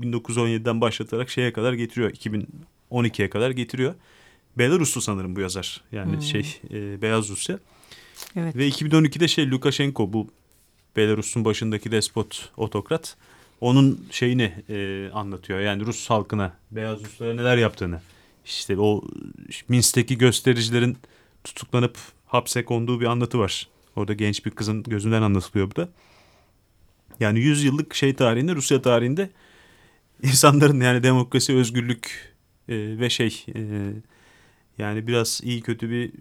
1917'den 0.00 0.80
başlatarak 0.80 1.30
şeye 1.30 1.52
kadar 1.52 1.72
getiriyor. 1.72 2.10
2012'ye 2.10 3.30
kadar 3.30 3.50
getiriyor. 3.50 3.94
Belaruslu 4.58 5.00
sanırım 5.00 5.36
bu 5.36 5.40
yazar. 5.40 5.80
Yani 5.92 6.12
hmm. 6.12 6.22
şey 6.22 6.60
e, 6.70 7.02
Beyaz 7.02 7.28
Rusya. 7.28 7.58
Evet. 8.36 8.56
Ve 8.56 8.68
2012'de 8.68 9.28
şey 9.28 9.50
Lukashenko 9.50 10.12
bu 10.12 10.28
Belarus'un 10.96 11.44
başındaki 11.44 11.92
despot 11.92 12.52
otokrat 12.56 13.16
onun 13.60 14.06
şeyini 14.10 14.52
e, 14.68 15.10
anlatıyor. 15.12 15.60
Yani 15.60 15.86
Rus 15.86 16.10
halkına, 16.10 16.56
Beyaz 16.70 17.04
Ruslara 17.04 17.34
neler 17.34 17.56
yaptığını. 17.56 18.00
İşte 18.44 18.78
o 18.78 19.02
Minsk'teki 19.68 20.18
göstericilerin 20.18 20.96
tutuklanıp 21.44 21.98
hapse 22.26 22.64
konduğu 22.64 23.00
bir 23.00 23.06
anlatı 23.06 23.38
var. 23.38 23.68
Orada 23.96 24.12
genç 24.12 24.46
bir 24.46 24.50
kızın 24.50 24.82
gözünden 24.82 25.22
anlatılıyor 25.22 25.70
bu 25.70 25.76
da. 25.76 25.88
Yani 27.20 27.40
100 27.40 27.64
yıllık 27.64 27.94
şey 27.94 28.14
tarihinde, 28.14 28.54
Rusya 28.54 28.82
tarihinde 28.82 29.30
insanların 30.22 30.80
yani 30.80 31.02
demokrasi, 31.02 31.54
özgürlük 31.54 32.34
e, 32.68 32.74
ve 32.98 33.10
şey 33.10 33.44
e, 33.54 33.60
yani 34.78 35.06
biraz 35.06 35.40
iyi 35.44 35.60
kötü 35.60 35.90
bir 35.90 36.12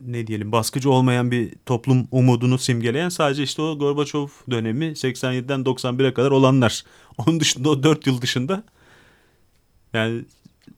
ne 0.00 0.26
diyelim 0.26 0.52
baskıcı 0.52 0.90
olmayan 0.90 1.30
bir 1.30 1.52
toplum 1.66 2.08
umudunu 2.10 2.58
simgeleyen 2.58 3.08
sadece 3.08 3.42
işte 3.42 3.62
o 3.62 3.78
Gorbaçov 3.78 4.28
dönemi 4.50 4.84
87'den 4.84 5.60
91'e 5.60 6.14
kadar 6.14 6.30
olanlar. 6.30 6.84
Onun 7.18 7.40
dışında 7.40 7.70
o 7.70 7.82
4 7.82 8.06
yıl 8.06 8.22
dışında 8.22 8.64
yani 9.92 10.24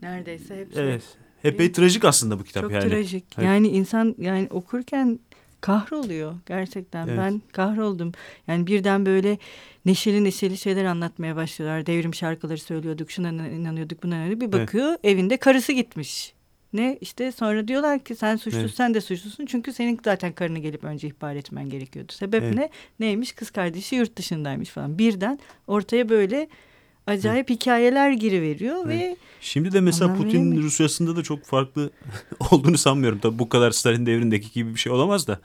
neredeyse 0.02 0.56
hepsi. 0.56 0.80
Evet. 0.80 1.02
Epey 1.44 1.72
trajik 1.72 2.04
aslında 2.04 2.38
bu 2.38 2.44
kitap 2.44 2.62
Çok 2.62 2.72
yani. 2.72 2.82
Çok 2.82 2.90
trajik. 2.90 3.24
Evet. 3.38 3.46
Yani 3.46 3.68
insan 3.68 4.14
yani 4.18 4.48
okurken 4.50 5.20
kahroluyor 5.60 6.34
gerçekten. 6.46 7.08
Evet. 7.08 7.18
Ben 7.18 7.42
kahroldum. 7.52 8.12
Yani 8.46 8.66
birden 8.66 9.06
böyle 9.06 9.38
neşeli 9.84 10.24
neşeli 10.24 10.58
şeyler 10.58 10.84
anlatmaya 10.84 11.36
başlıyorlar. 11.36 11.86
Devrim 11.86 12.14
şarkıları 12.14 12.58
söylüyorduk, 12.58 13.10
şuna 13.10 13.28
inanıyorduk, 13.28 14.02
buna 14.02 14.16
inanıyorduk. 14.16 14.40
Bir 14.40 14.52
bakıyor 14.52 14.88
evet. 14.88 15.04
evinde 15.04 15.36
karısı 15.36 15.72
gitmiş. 15.72 16.34
Ne 16.72 16.98
işte 17.00 17.32
sonra 17.32 17.68
diyorlar 17.68 18.04
ki 18.04 18.14
sen 18.14 18.36
suçlusun 18.36 18.60
evet. 18.60 18.74
sen 18.74 18.94
de 18.94 19.00
suçlusun 19.00 19.46
çünkü 19.46 19.72
senin 19.72 20.00
zaten 20.04 20.32
karını 20.32 20.58
gelip 20.58 20.84
önce 20.84 21.08
ihbar 21.08 21.36
etmen 21.36 21.70
gerekiyordu. 21.70 22.12
Sebep 22.12 22.42
evet. 22.42 22.54
ne? 22.54 22.70
Neymiş 23.00 23.32
kız 23.32 23.50
kardeşi 23.50 23.96
yurt 23.96 24.16
dışındaymış 24.16 24.68
falan. 24.68 24.98
Birden 24.98 25.38
ortaya 25.66 26.08
böyle 26.08 26.48
acayip 27.06 27.50
evet. 27.50 27.60
hikayeler 27.60 28.12
giriveriyor 28.12 28.86
evet. 28.86 29.00
ve 29.00 29.16
şimdi 29.40 29.72
de 29.72 29.80
mesela 29.80 30.14
Putin 30.14 30.62
Rusya'sında 30.62 31.16
da 31.16 31.22
çok 31.22 31.44
farklı 31.44 31.90
olduğunu 32.50 32.78
sanmıyorum. 32.78 33.18
Tabii 33.18 33.38
bu 33.38 33.48
kadar 33.48 33.70
Stalin 33.70 34.06
devrindeki 34.06 34.52
gibi 34.52 34.74
bir 34.74 34.80
şey 34.80 34.92
olamaz 34.92 35.26
da. 35.26 35.40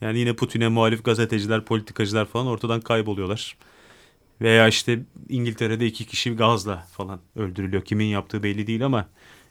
Yani 0.00 0.18
yine 0.18 0.36
Putin'e 0.36 0.68
muhalif 0.68 1.04
gazeteciler, 1.04 1.64
politikacılar 1.64 2.26
falan 2.26 2.46
ortadan 2.46 2.80
kayboluyorlar. 2.80 3.56
Veya 4.40 4.68
işte 4.68 5.00
İngiltere'de 5.28 5.86
iki 5.86 6.06
kişi 6.06 6.36
gazla 6.36 6.86
falan 6.92 7.20
öldürülüyor. 7.36 7.84
Kimin 7.84 8.04
yaptığı 8.04 8.42
belli 8.42 8.66
değil 8.66 8.84
ama 8.84 9.06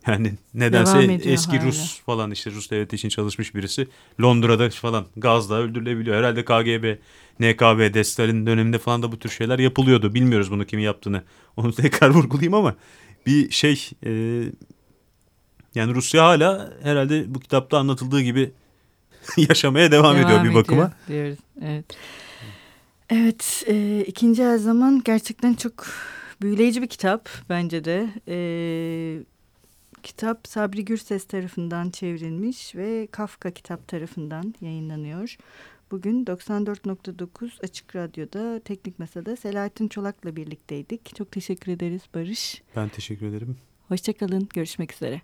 yani 0.08 0.34
nedense 0.54 1.20
eski 1.24 1.58
hala. 1.58 1.68
Rus 1.68 2.02
falan 2.02 2.32
işte 2.32 2.52
Rus 2.52 2.72
devleti 2.72 2.96
için 2.96 3.10
çalışmış 3.10 3.56
birisi 3.56 3.88
Londra'da 4.22 4.70
falan 4.70 5.06
gazla 5.18 5.56
öldürülebiliyor. 5.56 6.18
Herhalde 6.18 6.46
KGB, 6.46 6.98
NKB, 7.40 7.94
Destalin 7.94 8.46
döneminde 8.46 8.78
falan 8.78 9.04
da 9.04 9.12
bu 9.12 9.20
tür 9.20 9.30
şeyler 9.30 9.60
yapılıyordu. 9.60 10.14
Bilmiyoruz 10.14 10.52
bunu 10.52 10.66
kimin 10.66 10.84
yaptığını. 10.84 11.24
Onu 11.58 11.74
tekrar 11.74 12.10
vurgulayayım 12.10 12.54
ama 12.54 12.76
bir 13.26 13.52
şey 13.52 13.90
e, 14.06 14.12
yani 15.76 15.94
Rusya 15.94 16.26
hala 16.26 16.74
herhalde 16.84 17.36
bu 17.36 17.40
kitapta 17.40 17.78
anlatıldığı 17.78 18.22
gibi 18.22 18.52
yaşamaya 19.38 19.92
devam, 19.92 20.16
devam 20.16 20.28
ediyor 20.28 20.44
bir 20.44 20.54
bakıma. 20.54 20.92
Diyoruz. 21.08 21.38
Evet. 21.62 21.86
Evet, 23.10 23.64
e, 23.68 24.04
ikinci 24.08 24.44
her 24.44 24.58
zaman 24.58 25.02
gerçekten 25.06 25.54
çok 25.54 25.86
büyüleyici 26.42 26.82
bir 26.82 26.88
kitap 26.88 27.30
bence 27.50 27.86
de. 27.86 28.10
E, 28.28 28.38
Kitap 30.06 30.48
Sabri 30.48 30.86
Gürses 30.86 31.26
tarafından 31.26 31.90
çevrilmiş 31.90 32.76
ve 32.76 33.08
Kafka 33.12 33.52
kitap 33.52 33.88
tarafından 33.88 34.54
yayınlanıyor. 34.62 35.38
Bugün 35.92 36.26
94.9 36.26 37.64
Açık 37.64 37.96
Radyo'da 37.96 38.60
Teknik 38.60 39.00
Masa'da 39.00 39.36
Selahattin 39.36 39.88
Çolak'la 39.88 40.36
birlikteydik. 40.36 41.16
Çok 41.16 41.32
teşekkür 41.32 41.72
ederiz 41.72 42.02
Barış. 42.14 42.64
Ben 42.76 42.90
teşekkür 42.90 43.26
ederim. 43.26 43.58
Hoşçakalın. 43.88 44.50
Görüşmek 44.54 44.94
üzere. 44.94 45.22